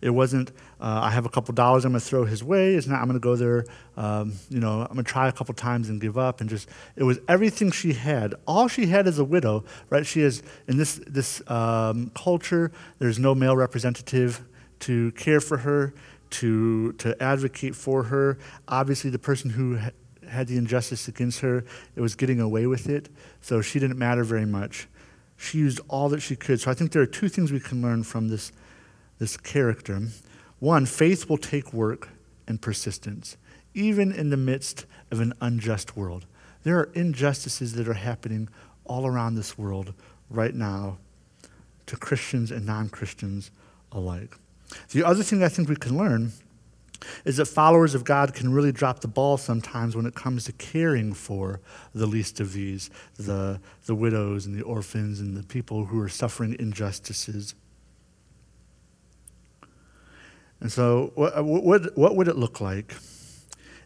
It 0.00 0.10
wasn't, 0.10 0.50
uh, 0.80 1.00
I 1.02 1.10
have 1.10 1.26
a 1.26 1.28
couple 1.28 1.52
dollars 1.54 1.84
I'm 1.84 1.90
going 1.90 2.00
to 2.00 2.06
throw 2.06 2.24
his 2.24 2.44
way. 2.44 2.74
It's 2.74 2.86
not, 2.86 3.00
I'm 3.00 3.08
going 3.08 3.18
to 3.18 3.20
go 3.20 3.34
there, 3.34 3.64
um, 3.96 4.34
you 4.48 4.60
know, 4.60 4.82
I'm 4.82 4.92
going 4.92 5.04
to 5.04 5.10
try 5.10 5.28
a 5.28 5.32
couple 5.32 5.54
times 5.54 5.88
and 5.88 6.00
give 6.00 6.16
up. 6.16 6.40
And 6.40 6.48
just, 6.48 6.68
it 6.94 7.02
was 7.02 7.18
everything 7.26 7.72
she 7.72 7.94
had. 7.94 8.34
All 8.46 8.68
she 8.68 8.86
had 8.86 9.08
as 9.08 9.18
a 9.18 9.24
widow, 9.24 9.64
right? 9.90 10.06
She 10.06 10.20
is, 10.20 10.42
in 10.68 10.76
this, 10.76 11.00
this 11.06 11.42
um, 11.50 12.12
culture, 12.14 12.70
there's 13.00 13.18
no 13.18 13.34
male 13.34 13.56
representative 13.56 14.44
to 14.80 15.10
care 15.12 15.40
for 15.40 15.58
her, 15.58 15.94
to, 16.30 16.92
to 16.92 17.20
advocate 17.20 17.74
for 17.74 18.04
her. 18.04 18.38
Obviously, 18.68 19.10
the 19.10 19.18
person 19.18 19.50
who 19.50 19.80
had 20.30 20.46
the 20.46 20.56
injustice 20.56 21.08
against 21.08 21.40
her, 21.40 21.64
it 21.96 22.00
was 22.00 22.14
getting 22.14 22.40
away 22.40 22.66
with 22.66 22.88
it, 22.88 23.08
so 23.40 23.60
she 23.60 23.78
didn't 23.78 23.98
matter 23.98 24.24
very 24.24 24.46
much. 24.46 24.88
She 25.36 25.58
used 25.58 25.80
all 25.88 26.08
that 26.08 26.20
she 26.20 26.36
could. 26.36 26.60
So 26.60 26.70
I 26.70 26.74
think 26.74 26.92
there 26.92 27.02
are 27.02 27.06
two 27.06 27.28
things 27.28 27.52
we 27.52 27.60
can 27.60 27.80
learn 27.80 28.02
from 28.02 28.28
this, 28.28 28.52
this 29.18 29.36
character. 29.36 30.00
One, 30.58 30.86
faith 30.86 31.28
will 31.28 31.38
take 31.38 31.72
work 31.72 32.08
and 32.46 32.60
persistence, 32.60 33.36
even 33.74 34.12
in 34.12 34.30
the 34.30 34.36
midst 34.36 34.86
of 35.10 35.20
an 35.20 35.32
unjust 35.40 35.96
world. 35.96 36.26
There 36.64 36.78
are 36.78 36.90
injustices 36.94 37.74
that 37.74 37.88
are 37.88 37.94
happening 37.94 38.48
all 38.84 39.06
around 39.06 39.36
this 39.36 39.56
world 39.56 39.94
right 40.28 40.54
now 40.54 40.98
to 41.86 41.96
Christians 41.96 42.50
and 42.50 42.66
non 42.66 42.88
Christians 42.88 43.50
alike. 43.92 44.34
The 44.90 45.04
other 45.04 45.22
thing 45.22 45.42
I 45.42 45.48
think 45.48 45.68
we 45.68 45.76
can 45.76 45.96
learn 45.96 46.32
is 47.24 47.36
that 47.36 47.46
followers 47.46 47.94
of 47.94 48.04
God 48.04 48.34
can 48.34 48.52
really 48.52 48.72
drop 48.72 49.00
the 49.00 49.08
ball 49.08 49.36
sometimes 49.36 49.94
when 49.94 50.06
it 50.06 50.14
comes 50.14 50.44
to 50.44 50.52
caring 50.52 51.12
for 51.12 51.60
the 51.94 52.06
least 52.06 52.40
of 52.40 52.52
these, 52.52 52.90
the, 53.16 53.60
the 53.86 53.94
widows 53.94 54.46
and 54.46 54.58
the 54.58 54.62
orphans 54.62 55.20
and 55.20 55.36
the 55.36 55.42
people 55.42 55.86
who 55.86 56.00
are 56.00 56.08
suffering 56.08 56.56
injustices. 56.58 57.54
And 60.60 60.72
so, 60.72 61.12
what, 61.14 61.44
what, 61.44 61.96
what 61.96 62.16
would 62.16 62.26
it 62.26 62.36
look 62.36 62.60
like 62.60 62.92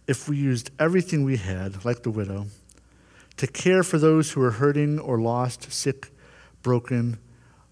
if 0.06 0.28
we 0.28 0.36
used 0.38 0.70
everything 0.78 1.24
we 1.24 1.36
had, 1.36 1.84
like 1.84 2.02
the 2.02 2.10
widow, 2.10 2.46
to 3.36 3.46
care 3.46 3.82
for 3.82 3.98
those 3.98 4.32
who 4.32 4.42
are 4.42 4.52
hurting 4.52 4.98
or 4.98 5.20
lost, 5.20 5.70
sick, 5.70 6.10
broken, 6.62 7.18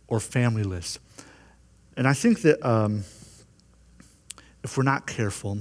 or 0.06 0.18
familyless? 0.18 0.98
And 1.96 2.06
I 2.06 2.12
think 2.12 2.42
that. 2.42 2.64
Um, 2.66 3.04
if 4.62 4.76
we're 4.76 4.82
not 4.82 5.06
careful, 5.06 5.58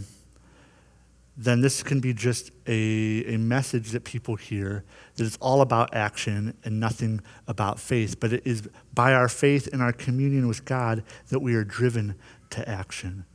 then 1.40 1.62
this 1.62 1.84
can 1.84 2.02
be 2.02 2.14
just 2.14 2.52
a, 2.68 3.24
a 3.26 3.38
message 3.38 3.92
that 3.92 4.04
people 4.04 4.36
hear 4.36 4.84
that 5.16 5.26
it's 5.26 5.38
all 5.38 5.62
about 5.62 5.94
action 5.96 6.54
and 6.66 6.80
nothing 6.82 7.22
about 7.48 7.80
faith. 7.80 8.20
But 8.20 8.34
it 8.34 8.46
is 8.46 8.68
by 8.94 9.14
our 9.14 9.30
faith 9.30 9.70
and 9.72 9.82
our 9.82 9.94
communion 9.94 10.50
with 10.50 10.66
God 10.66 11.02
that 11.30 11.40
we 11.40 11.56
are 11.56 11.64
driven 11.64 12.16
to 12.50 12.68
action. 12.68 13.26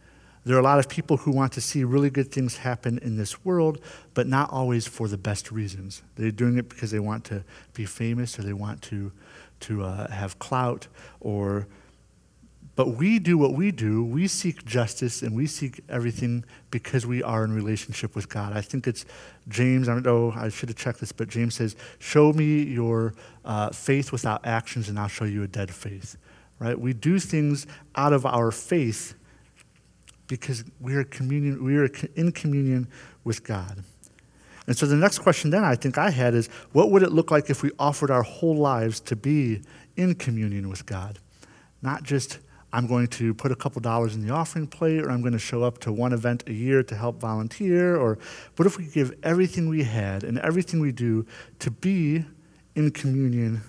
There 0.45 0.55
are 0.55 0.61
a 0.61 0.63
lot 0.65 0.79
of 0.79 0.91
people 0.91 1.17
who 1.17 1.31
want 1.31 1.53
to 1.55 1.63
see 1.63 1.83
really 1.83 2.11
good 2.11 2.31
things 2.31 2.59
happen 2.59 2.99
in 2.99 3.17
this 3.17 3.43
world, 3.43 3.81
but 4.13 4.27
not 4.27 4.51
always 4.53 4.87
for 4.87 5.09
the 5.09 5.17
best 5.17 5.51
reasons. 5.51 6.03
They're 6.17 6.31
doing 6.31 6.59
it 6.59 6.69
because 6.69 6.91
they 6.91 7.01
want 7.01 7.25
to 7.25 7.43
be 7.73 7.87
famous 7.87 8.39
or 8.39 8.43
they 8.43 8.53
want 8.53 8.83
to, 8.83 9.13
to 9.61 9.83
uh, 9.83 10.11
have 10.11 10.39
clout 10.39 10.89
or 11.21 11.67
but 12.77 12.89
we 12.97 13.19
do 13.19 13.39
what 13.39 13.53
we 13.53 13.71
do. 13.71 14.05
We 14.05 14.27
seek 14.27 14.65
justice 14.65 15.23
and 15.23 15.35
we 15.35 15.47
seek 15.47 15.81
everything 15.89 16.45
because 16.71 17.07
we 17.07 17.23
are 17.23 17.45
in 17.45 17.53
relationship 17.53 18.17
with 18.17 18.29
God. 18.29 18.53
I 18.53 18.61
think 18.61 18.87
it's 18.87 19.05
James, 19.49 19.89
I 19.89 19.95
don't 19.95 20.05
know, 20.05 20.33
I 20.35 20.49
should 20.49 20.69
have 20.69 20.77
checked 20.77 21.01
this, 21.01 21.13
but 21.13 21.29
James 21.29 21.55
says, 21.55 21.77
Show 21.99 22.33
me 22.33 22.63
your 22.63 23.15
uh, 23.45 23.71
faith 23.71 24.11
without 24.11 24.45
actions, 24.45 24.89
and 24.89 24.99
I'll 24.99 25.09
show 25.09 25.25
you 25.25 25.43
a 25.43 25.49
dead 25.49 25.73
faith. 25.73 26.17
Right? 26.59 26.79
We 26.79 26.93
do 26.93 27.19
things 27.19 27.67
out 27.95 28.13
of 28.13 28.27
our 28.27 28.51
faith 28.51 29.15
because 30.27 30.65
we 30.81 30.95
are, 30.95 31.05
communion, 31.05 31.63
we 31.63 31.77
are 31.77 31.89
in 32.17 32.33
communion 32.33 32.89
with 33.23 33.45
God. 33.45 33.85
And 34.67 34.77
so 34.77 34.87
the 34.87 34.97
next 34.97 35.19
question 35.19 35.51
then 35.51 35.63
I 35.63 35.75
think 35.75 35.99
I 35.99 36.11
had 36.11 36.35
is 36.35 36.49
what 36.73 36.91
would 36.91 37.03
it 37.03 37.13
look 37.13 37.31
like 37.31 37.51
if 37.51 37.63
we 37.63 37.71
offered 37.79 38.11
our 38.11 38.23
whole 38.23 38.57
lives 38.57 38.99
to 39.01 39.17
be 39.17 39.61
in 39.97 40.15
communion 40.15 40.69
with 40.69 40.87
God? 40.87 41.19
Not 41.83 42.03
just 42.03 42.39
I'm 42.75 42.89
going 42.89 43.07
to 43.07 43.33
put 43.35 43.53
a 43.53 43.55
couple 43.55 43.81
dollars 43.81 44.17
in 44.17 44.27
the 44.27 44.35
offering 44.35 44.67
plate, 44.67 45.01
or 45.01 45.09
I'm 45.13 45.21
going 45.21 45.33
to 45.33 45.39
show 45.39 45.63
up 45.63 45.79
to 45.83 45.93
one 45.93 46.13
event 46.13 46.43
a 46.49 46.53
year 46.53 46.83
to 46.83 46.97
help 46.97 47.21
volunteer, 47.21 47.97
or 47.97 48.19
what 48.57 48.67
if 48.67 48.77
we 48.77 48.87
give 48.87 49.17
everything 49.23 49.69
we 49.69 49.85
had 49.85 50.25
and 50.25 50.41
everything 50.41 50.81
we 50.81 50.91
do 50.91 51.25
to 51.61 51.71
be 51.71 52.25
in 52.75 52.91
communion 52.91 53.63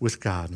with 0.00 0.18
God? 0.18 0.52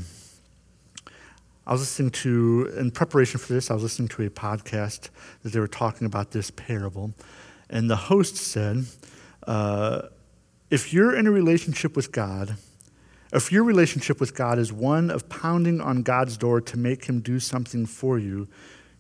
I 1.65 1.71
was 1.71 1.83
listening 1.83 2.11
to, 2.11 2.75
in 2.77 2.91
preparation 2.91 3.39
for 3.39 3.53
this, 3.53 3.71
I 3.71 3.75
was 3.75 3.85
listening 3.85 4.09
to 4.09 4.27
a 4.27 4.31
podcast 4.31 5.11
that 5.45 5.53
they 5.53 5.61
were 5.61 5.69
talking 5.69 6.05
about 6.05 6.33
this 6.33 6.51
parable. 6.51 7.15
And 7.71 7.89
the 7.89 7.95
host 7.95 8.35
said, 8.35 8.87
uh, 9.47 10.09
if 10.69 10.93
you're 10.93 11.15
in 11.15 11.29
a 11.29 11.31
relationship 11.31 11.95
with 11.95 12.11
God, 12.11 12.57
if 13.33 13.51
your 13.51 13.65
relationship 13.65 14.21
with 14.21 14.35
God 14.35 14.59
is 14.59 14.73
one 14.73 15.11
of 15.11 15.29
pounding 15.29 15.81
on 15.81 16.03
God's 16.03 16.37
door 16.37 16.61
to 16.61 16.77
make 16.77 17.07
him 17.07 17.21
do 17.21 17.41
something 17.41 17.87
for 17.87 18.19
you, 18.19 18.49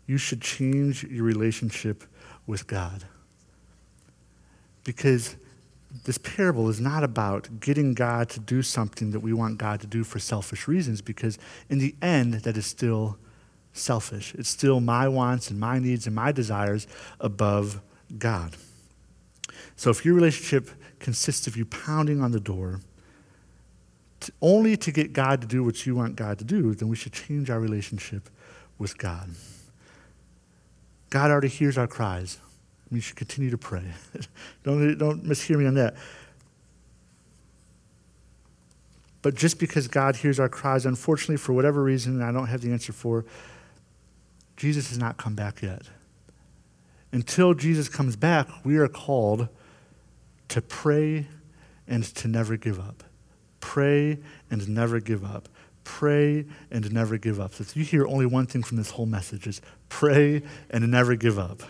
you 0.07 0.16
should 0.16 0.40
change 0.40 1.05
your 1.05 1.25
relationship 1.25 2.05
with 2.47 2.66
God. 2.66 3.05
Because 4.85 5.37
this 6.05 6.18
parable 6.18 6.68
is 6.71 6.81
not 6.81 7.05
about 7.05 7.61
getting 7.61 7.92
God 7.95 8.31
to 8.31 8.40
do 8.40 8.62
something 8.62 9.11
that 9.11 9.21
we 9.21 9.33
want 9.33 9.59
God 9.59 9.81
to 9.83 9.87
do 9.87 10.03
for 10.03 10.18
selfish 10.18 10.66
reasons, 10.66 11.03
because 11.03 11.38
in 11.68 11.79
the 11.79 11.95
end, 12.01 12.35
that 12.35 12.57
is 12.57 12.66
still 12.66 13.18
selfish. 13.75 14.35
It's 14.35 14.49
still 14.49 14.81
my 14.81 15.09
wants 15.09 15.51
and 15.51 15.61
my 15.61 15.79
needs 15.79 16.07
and 16.07 16.16
my 16.16 16.33
desires 16.33 16.87
above 17.21 17.81
God. 18.18 18.57
So 19.77 19.90
if 19.90 20.05
your 20.05 20.14
relationship 20.14 20.71
consists 20.99 21.47
of 21.47 21.57
you 21.57 21.64
pounding 21.64 22.23
on 22.23 22.33
the 22.33 22.40
door, 22.40 22.81
only 24.40 24.76
to 24.76 24.92
get 24.92 25.12
God 25.12 25.40
to 25.40 25.46
do 25.46 25.64
what 25.64 25.87
you 25.87 25.94
want 25.94 26.16
God 26.16 26.38
to 26.38 26.44
do, 26.44 26.74
then 26.74 26.88
we 26.88 26.96
should 26.96 27.12
change 27.12 27.50
our 27.50 27.61
relationship 27.61 28.28
with 28.78 28.98
God. 28.98 29.30
God 31.11 31.30
already 31.30 31.48
hears 31.48 31.76
our 31.76 31.87
cries. 31.87 32.38
We 32.90 33.00
should 33.00 33.16
continue 33.16 33.50
to 33.50 33.58
pray. 33.58 33.85
don't, 34.64 34.96
don't 34.98 35.24
mishear 35.24 35.56
me 35.56 35.66
on 35.66 35.74
that. 35.74 35.94
But 39.22 39.35
just 39.35 39.58
because 39.58 39.87
God 39.88 40.16
hears 40.16 40.40
our 40.40 40.48
cries, 40.48 40.85
unfortunately, 40.85 41.37
for 41.37 41.52
whatever 41.52 41.82
reason, 41.82 42.20
I 42.20 42.32
don't 42.32 42.48
have 42.48 42.61
the 42.61 42.72
answer 42.72 42.92
for, 42.92 43.24
Jesus 44.56 44.88
has 44.88 44.98
not 44.98 45.16
come 45.16 45.35
back 45.35 45.62
yet. 45.62 45.82
Until 47.12 47.54
Jesus 47.54 47.88
comes 47.88 48.16
back, 48.16 48.48
we 48.64 48.78
are 48.78 48.88
called 48.88 49.48
to 50.48 50.61
pray 50.61 51.26
and 51.87 52.04
to 52.04 52.28
never 52.28 52.56
give 52.56 52.80
up. 52.80 53.04
Pray 53.72 54.18
and 54.50 54.68
never 54.68 55.00
give 55.00 55.24
up. 55.24 55.48
Pray 55.82 56.44
and 56.70 56.92
never 56.92 57.16
give 57.16 57.40
up. 57.40 57.54
So 57.54 57.62
if 57.62 57.74
you 57.74 57.85
hear 57.85 58.06
only 58.06 58.26
one 58.26 58.44
thing 58.44 58.62
from 58.62 58.76
this 58.76 58.90
whole 58.90 59.06
message 59.06 59.46
is 59.46 59.62
pray 59.88 60.42
and 60.68 60.90
never 60.90 61.14
give 61.14 61.38
up. 61.38 61.62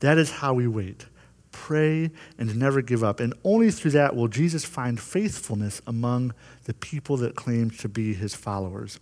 That 0.00 0.18
is 0.18 0.30
how 0.30 0.52
we 0.52 0.66
wait. 0.66 1.06
Pray 1.50 2.10
and 2.36 2.54
never 2.58 2.82
give 2.82 3.02
up. 3.02 3.20
And 3.20 3.32
only 3.42 3.70
through 3.70 3.92
that 3.92 4.14
will 4.14 4.28
Jesus 4.28 4.66
find 4.66 5.00
faithfulness 5.00 5.80
among 5.86 6.34
the 6.64 6.74
people 6.74 7.16
that 7.16 7.36
claim 7.36 7.70
to 7.70 7.88
be 7.88 8.12
his 8.12 8.34
followers. 8.34 9.00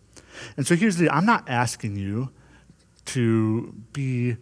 And 0.57 0.69
so 0.69 0.77
here's 0.77 0.99
the 0.99 1.11
I'm 1.11 1.27
not 1.27 1.49
asking 1.49 1.97
you 1.97 2.31
to 3.07 3.75
be 3.93 4.37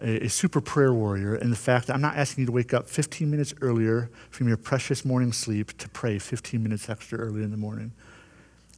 a, 0.00 0.28
super 0.28 0.60
prayer 0.60 0.92
warrior 0.92 1.36
in 1.36 1.50
the 1.50 1.56
fact 1.56 1.86
that 1.86 1.94
I'm 1.94 2.00
not 2.00 2.16
asking 2.16 2.42
you 2.42 2.46
to 2.46 2.52
wake 2.52 2.74
up 2.74 2.88
15 2.88 3.30
minutes 3.30 3.54
earlier 3.60 4.10
from 4.30 4.48
your 4.48 4.56
precious 4.56 5.04
morning 5.04 5.32
sleep 5.32 5.76
to 5.78 5.88
pray 5.88 6.18
15 6.18 6.62
minutes 6.62 6.88
extra 6.88 7.18
early 7.18 7.42
in 7.42 7.50
the 7.50 7.56
morning. 7.56 7.92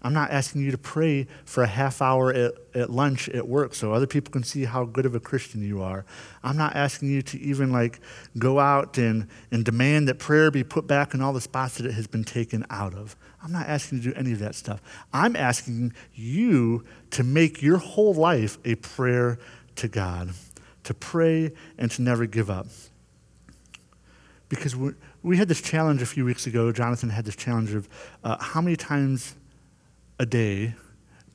I'm 0.00 0.12
not 0.12 0.31
asking 0.31 0.62
you 0.62 0.70
to 0.70 0.78
pray 0.78 1.26
for 1.44 1.64
a 1.64 1.66
half 1.66 2.00
hour 2.00 2.33
at, 2.33 2.54
at 2.72 2.88
lunch 2.88 3.28
at 3.31 3.48
work 3.48 3.74
so 3.74 3.92
other 3.92 4.07
people 4.07 4.31
can 4.31 4.44
see 4.44 4.64
how 4.64 4.85
good 4.85 5.04
of 5.07 5.16
a 5.16 5.20
Christian 5.20 5.61
you 5.61 5.83
are. 5.83 6.04
I'm 6.44 6.57
not 6.57 6.76
asking 6.76 7.11
you 7.11 7.20
to 7.22 7.40
even 7.40 7.72
like 7.72 7.98
go 8.38 8.61
out 8.61 8.96
and, 8.96 9.26
and 9.50 9.64
demand 9.64 10.07
that 10.07 10.20
prayer 10.20 10.52
be 10.52 10.62
put 10.62 10.87
back 10.87 11.14
in 11.14 11.20
all 11.20 11.33
the 11.33 11.40
spots 11.40 11.78
that 11.78 11.87
it 11.87 11.94
has 11.94 12.07
been 12.07 12.22
taken 12.22 12.64
out 12.70 12.94
of. 12.94 13.16
I'm 13.42 13.50
not 13.50 13.66
asking 13.66 13.98
you 13.98 14.04
to 14.04 14.11
do 14.11 14.16
any 14.16 14.33
of 14.33 14.38
that 14.38 14.54
stuff. 14.54 14.81
I'm 15.12 15.35
asking 15.35 15.94
you 16.14 16.85
to 17.11 17.24
make 17.24 17.61
your 17.61 17.78
whole 17.78 18.14
life 18.14 18.59
a 18.64 18.76
prayer 18.76 19.38
to 19.76 19.88
God 19.88 20.31
to 20.84 20.94
pray 20.94 21.52
and 21.76 21.90
to 21.92 22.02
never 22.02 22.26
give 22.26 22.50
up. 22.50 22.66
Because 24.48 24.74
we, 24.74 25.36
had 25.36 25.48
this 25.48 25.60
challenge 25.60 26.00
a 26.00 26.06
few 26.06 26.24
weeks 26.24 26.46
ago. 26.46 26.72
Jonathan 26.72 27.10
had 27.10 27.26
this 27.26 27.36
challenge 27.36 27.74
of 27.74 27.88
uh, 28.24 28.42
how 28.42 28.62
many 28.62 28.76
times 28.76 29.34
a 30.18 30.24
day 30.24 30.74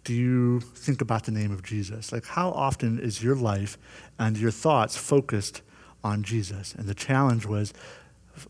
do 0.04 0.14
you 0.14 0.60
think 0.60 1.02
about 1.02 1.24
the 1.24 1.32
name 1.32 1.52
of 1.52 1.64
Jesus? 1.64 2.12
Like, 2.12 2.26
how 2.26 2.50
often 2.50 3.00
is 3.00 3.24
your 3.24 3.36
life 3.36 3.78
and 4.20 4.38
your 4.38 4.52
thoughts 4.52 4.98
focused 4.98 5.62
on 6.04 6.24
Jesus? 6.24 6.74
And 6.74 6.88
the 6.88 6.96
challenge 6.96 7.46
was, 7.46 7.74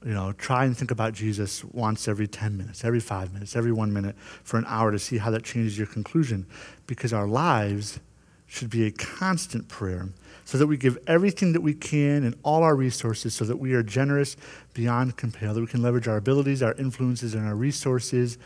you 0.04 0.14
know, 0.14 0.32
try 0.32 0.66
and 0.66 0.76
think 0.76 0.92
about 0.92 1.14
Jesus 1.14 1.64
once 1.66 2.08
every 2.08 2.28
10 2.28 2.58
minutes, 2.58 2.84
every 2.84 3.00
five 3.00 3.34
minutes, 3.34 3.56
every 3.56 3.72
one 3.72 3.94
minute 3.94 4.16
for 4.44 4.58
an 4.58 4.66
hour 4.68 4.92
to 4.92 4.98
see 4.98 5.18
how 5.18 5.30
that 5.32 5.44
changes 5.44 5.78
your 5.78 5.88
conclusion. 5.88 6.46
Because 6.88 7.14
our 7.14 7.28
lives 7.28 8.00
should 8.48 8.70
be 8.70 8.86
a 8.86 8.92
constant 8.92 9.68
prayer 9.68 10.10
so 10.46 10.58
that 10.58 10.68
we 10.68 10.78
give 10.78 10.98
everything 11.08 11.54
that 11.54 11.62
we 11.62 11.74
can 11.74 12.24
and 12.24 12.36
all 12.44 12.64
our 12.64 12.76
resources 12.76 13.34
so 13.34 13.46
that 13.46 13.58
we 13.58 13.74
are 13.74 13.84
generous 13.84 14.36
beyond 14.74 15.16
compare, 15.18 15.54
that 15.54 15.62
we 15.62 15.68
can 15.68 15.82
leverage 15.82 16.08
our 16.08 16.18
abilities, 16.18 16.62
our 16.62 16.74
influences, 16.74 17.34
and 17.34 17.48
our 17.48 17.56
resources 17.56 18.38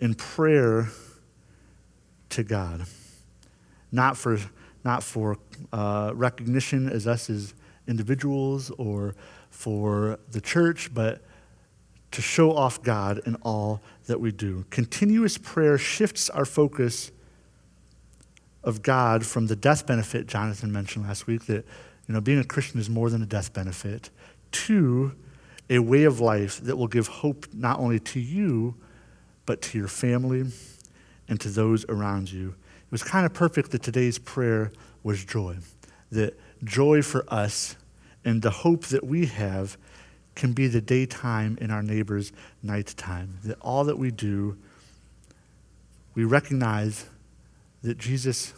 in 0.00 0.14
prayer 0.14 0.88
to 2.30 2.42
God. 2.42 2.84
Not 3.92 4.16
for, 4.16 4.38
not 4.84 5.02
for 5.02 5.38
uh, 5.72 6.12
recognition 6.14 6.88
as 6.88 7.06
us 7.06 7.28
as 7.30 7.54
individuals 7.86 8.70
or 8.78 9.14
for 9.50 10.18
the 10.30 10.40
church, 10.40 10.92
but 10.92 11.22
to 12.10 12.22
show 12.22 12.54
off 12.54 12.82
God 12.82 13.20
in 13.26 13.34
all 13.36 13.82
that 14.06 14.20
we 14.20 14.32
do. 14.32 14.64
Continuous 14.70 15.36
prayer 15.36 15.76
shifts 15.76 16.30
our 16.30 16.44
focus 16.44 17.10
of 18.64 18.82
God 18.82 19.24
from 19.24 19.46
the 19.46 19.56
death 19.56 19.86
benefit 19.86 20.26
Jonathan 20.26 20.72
mentioned 20.72 21.06
last 21.06 21.26
week 21.26 21.46
that 21.46 21.64
you 22.06 22.14
know 22.14 22.20
being 22.20 22.38
a 22.38 22.44
Christian 22.44 22.80
is 22.80 22.90
more 22.90 23.10
than 23.10 23.22
a 23.22 23.26
death 23.26 23.52
benefit 23.52 24.10
to 24.50 25.12
a 25.70 25.78
way 25.78 26.04
of 26.04 26.20
life 26.20 26.60
that 26.62 26.76
will 26.76 26.88
give 26.88 27.06
hope 27.06 27.46
not 27.52 27.78
only 27.78 27.98
to 28.00 28.20
you 28.20 28.74
but 29.46 29.62
to 29.62 29.78
your 29.78 29.88
family 29.88 30.44
and 31.28 31.40
to 31.40 31.48
those 31.48 31.84
around 31.88 32.30
you. 32.32 32.48
It 32.48 32.92
was 32.92 33.02
kind 33.02 33.26
of 33.26 33.34
perfect 33.34 33.70
that 33.70 33.82
today's 33.82 34.18
prayer 34.18 34.72
was 35.02 35.24
joy. 35.24 35.56
That 36.10 36.38
joy 36.64 37.02
for 37.02 37.24
us 37.28 37.76
and 38.24 38.42
the 38.42 38.50
hope 38.50 38.86
that 38.86 39.04
we 39.04 39.26
have 39.26 39.76
can 40.34 40.52
be 40.52 40.66
the 40.66 40.80
daytime 40.80 41.58
in 41.60 41.70
our 41.70 41.82
neighbor's 41.82 42.32
nighttime. 42.62 43.38
That 43.44 43.58
all 43.60 43.84
that 43.84 43.98
we 43.98 44.10
do, 44.10 44.56
we 46.14 46.24
recognize 46.24 47.06
that 47.82 47.98
Jesus 47.98 48.52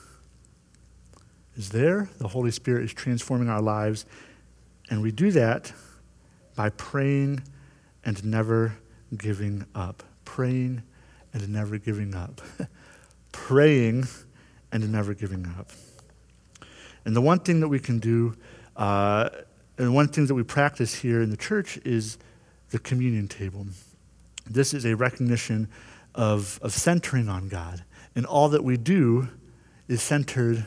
is 1.57 1.71
there, 1.71 2.09
the 2.19 2.29
Holy 2.29 2.51
Spirit 2.51 2.85
is 2.85 2.93
transforming 2.93 3.49
our 3.49 3.61
lives, 3.61 4.07
and 4.89 5.03
we 5.03 5.13
do 5.13 5.31
that 5.33 5.73
by 6.57 6.71
praying 6.71 7.43
and 8.05 8.25
never 8.25 8.77
giving 9.17 9.67
up. 9.75 10.03
Praying 10.25 10.83
and 11.33 11.49
never 11.49 11.79
giving 11.79 12.15
up. 12.15 12.41
praying 13.33 14.07
and 14.73 14.91
never 14.93 15.15
giving 15.15 15.47
up. 15.59 15.71
And 17.05 17.15
the 17.15 17.21
one 17.21 17.41
thing 17.41 17.61
that 17.61 17.69
we 17.69 17.79
can 17.79 17.99
do, 17.99 18.37
uh, 18.77 19.31
and 19.79 19.95
one 19.95 20.09
thing 20.09 20.27
that 20.27 20.35
we 20.35 20.43
practice 20.43 20.95
here 20.95 21.23
in 21.23 21.31
the 21.31 21.37
church 21.37 21.79
is 21.79 22.19
the 22.71 22.79
communion 22.79 23.29
table. 23.29 23.67
This 24.49 24.75
is 24.75 24.85
a 24.85 24.95
recognition 24.95 25.69
of, 26.15 26.59
of 26.63 26.73
centering 26.73 27.29
on 27.29 27.49
God 27.49 27.85
and 28.15 28.27
all 28.27 28.49
that 28.51 28.65
we 28.65 28.77
do 28.77 29.29
is 29.89 30.03
centered 30.03 30.67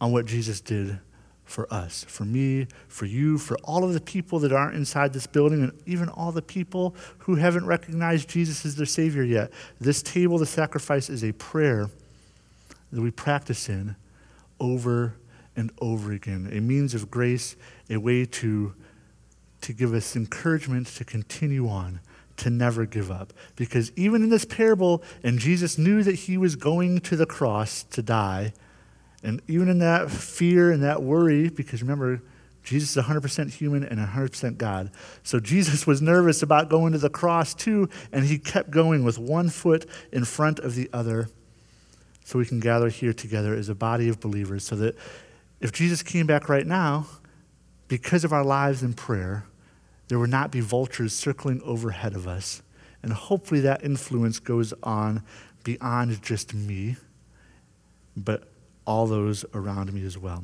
on 0.00 0.12
what 0.12 0.26
Jesus 0.26 0.60
did 0.60 0.98
for 1.44 1.72
us, 1.72 2.04
for 2.04 2.24
me, 2.24 2.68
for 2.86 3.06
you, 3.06 3.36
for 3.36 3.56
all 3.64 3.82
of 3.82 3.92
the 3.92 4.00
people 4.00 4.38
that 4.38 4.52
aren't 4.52 4.76
inside 4.76 5.12
this 5.12 5.26
building, 5.26 5.62
and 5.62 5.72
even 5.84 6.08
all 6.08 6.30
the 6.30 6.40
people 6.40 6.94
who 7.18 7.34
haven't 7.34 7.66
recognized 7.66 8.28
Jesus 8.28 8.64
as 8.64 8.76
their 8.76 8.86
Savior 8.86 9.24
yet. 9.24 9.50
This 9.80 10.00
table, 10.00 10.38
the 10.38 10.46
sacrifice, 10.46 11.10
is 11.10 11.24
a 11.24 11.32
prayer 11.32 11.90
that 12.92 13.00
we 13.00 13.10
practice 13.10 13.68
in 13.68 13.96
over 14.60 15.16
and 15.56 15.72
over 15.80 16.12
again, 16.12 16.48
a 16.52 16.60
means 16.60 16.94
of 16.94 17.10
grace, 17.10 17.56
a 17.88 17.96
way 17.96 18.24
to, 18.24 18.72
to 19.62 19.72
give 19.72 19.92
us 19.92 20.14
encouragement 20.14 20.86
to 20.86 21.04
continue 21.04 21.68
on, 21.68 22.00
to 22.40 22.50
never 22.50 22.86
give 22.86 23.10
up. 23.10 23.32
Because 23.56 23.92
even 23.96 24.22
in 24.22 24.30
this 24.30 24.44
parable, 24.44 25.02
and 25.22 25.38
Jesus 25.38 25.78
knew 25.78 26.02
that 26.02 26.14
he 26.14 26.36
was 26.36 26.56
going 26.56 27.00
to 27.00 27.16
the 27.16 27.26
cross 27.26 27.82
to 27.84 28.02
die, 28.02 28.52
and 29.22 29.42
even 29.48 29.68
in 29.68 29.78
that 29.80 30.10
fear 30.10 30.70
and 30.70 30.82
that 30.82 31.02
worry, 31.02 31.48
because 31.48 31.82
remember, 31.82 32.22
Jesus 32.62 32.96
is 32.96 33.04
100% 33.04 33.50
human 33.50 33.84
and 33.84 33.98
100% 33.98 34.58
God. 34.58 34.90
So 35.22 35.40
Jesus 35.40 35.86
was 35.86 36.00
nervous 36.00 36.42
about 36.42 36.68
going 36.68 36.92
to 36.92 36.98
the 36.98 37.10
cross 37.10 37.54
too, 37.54 37.88
and 38.12 38.24
he 38.24 38.38
kept 38.38 38.70
going 38.70 39.04
with 39.04 39.18
one 39.18 39.48
foot 39.48 39.86
in 40.12 40.24
front 40.24 40.58
of 40.58 40.74
the 40.74 40.88
other 40.92 41.28
so 42.24 42.38
we 42.38 42.46
can 42.46 42.60
gather 42.60 42.88
here 42.88 43.12
together 43.12 43.54
as 43.54 43.68
a 43.68 43.74
body 43.74 44.08
of 44.08 44.20
believers 44.20 44.64
so 44.64 44.76
that 44.76 44.96
if 45.60 45.72
Jesus 45.72 46.02
came 46.02 46.26
back 46.26 46.48
right 46.48 46.66
now, 46.66 47.06
because 47.88 48.24
of 48.24 48.32
our 48.32 48.44
lives 48.44 48.82
in 48.82 48.94
prayer, 48.94 49.44
there 50.10 50.18
would 50.18 50.28
not 50.28 50.50
be 50.50 50.58
vultures 50.58 51.14
circling 51.14 51.62
overhead 51.62 52.14
of 52.16 52.26
us. 52.26 52.62
And 53.00 53.12
hopefully 53.12 53.60
that 53.60 53.84
influence 53.84 54.40
goes 54.40 54.74
on 54.82 55.22
beyond 55.62 56.20
just 56.20 56.52
me, 56.52 56.96
but 58.16 58.48
all 58.84 59.06
those 59.06 59.44
around 59.54 59.92
me 59.92 60.04
as 60.04 60.18
well. 60.18 60.42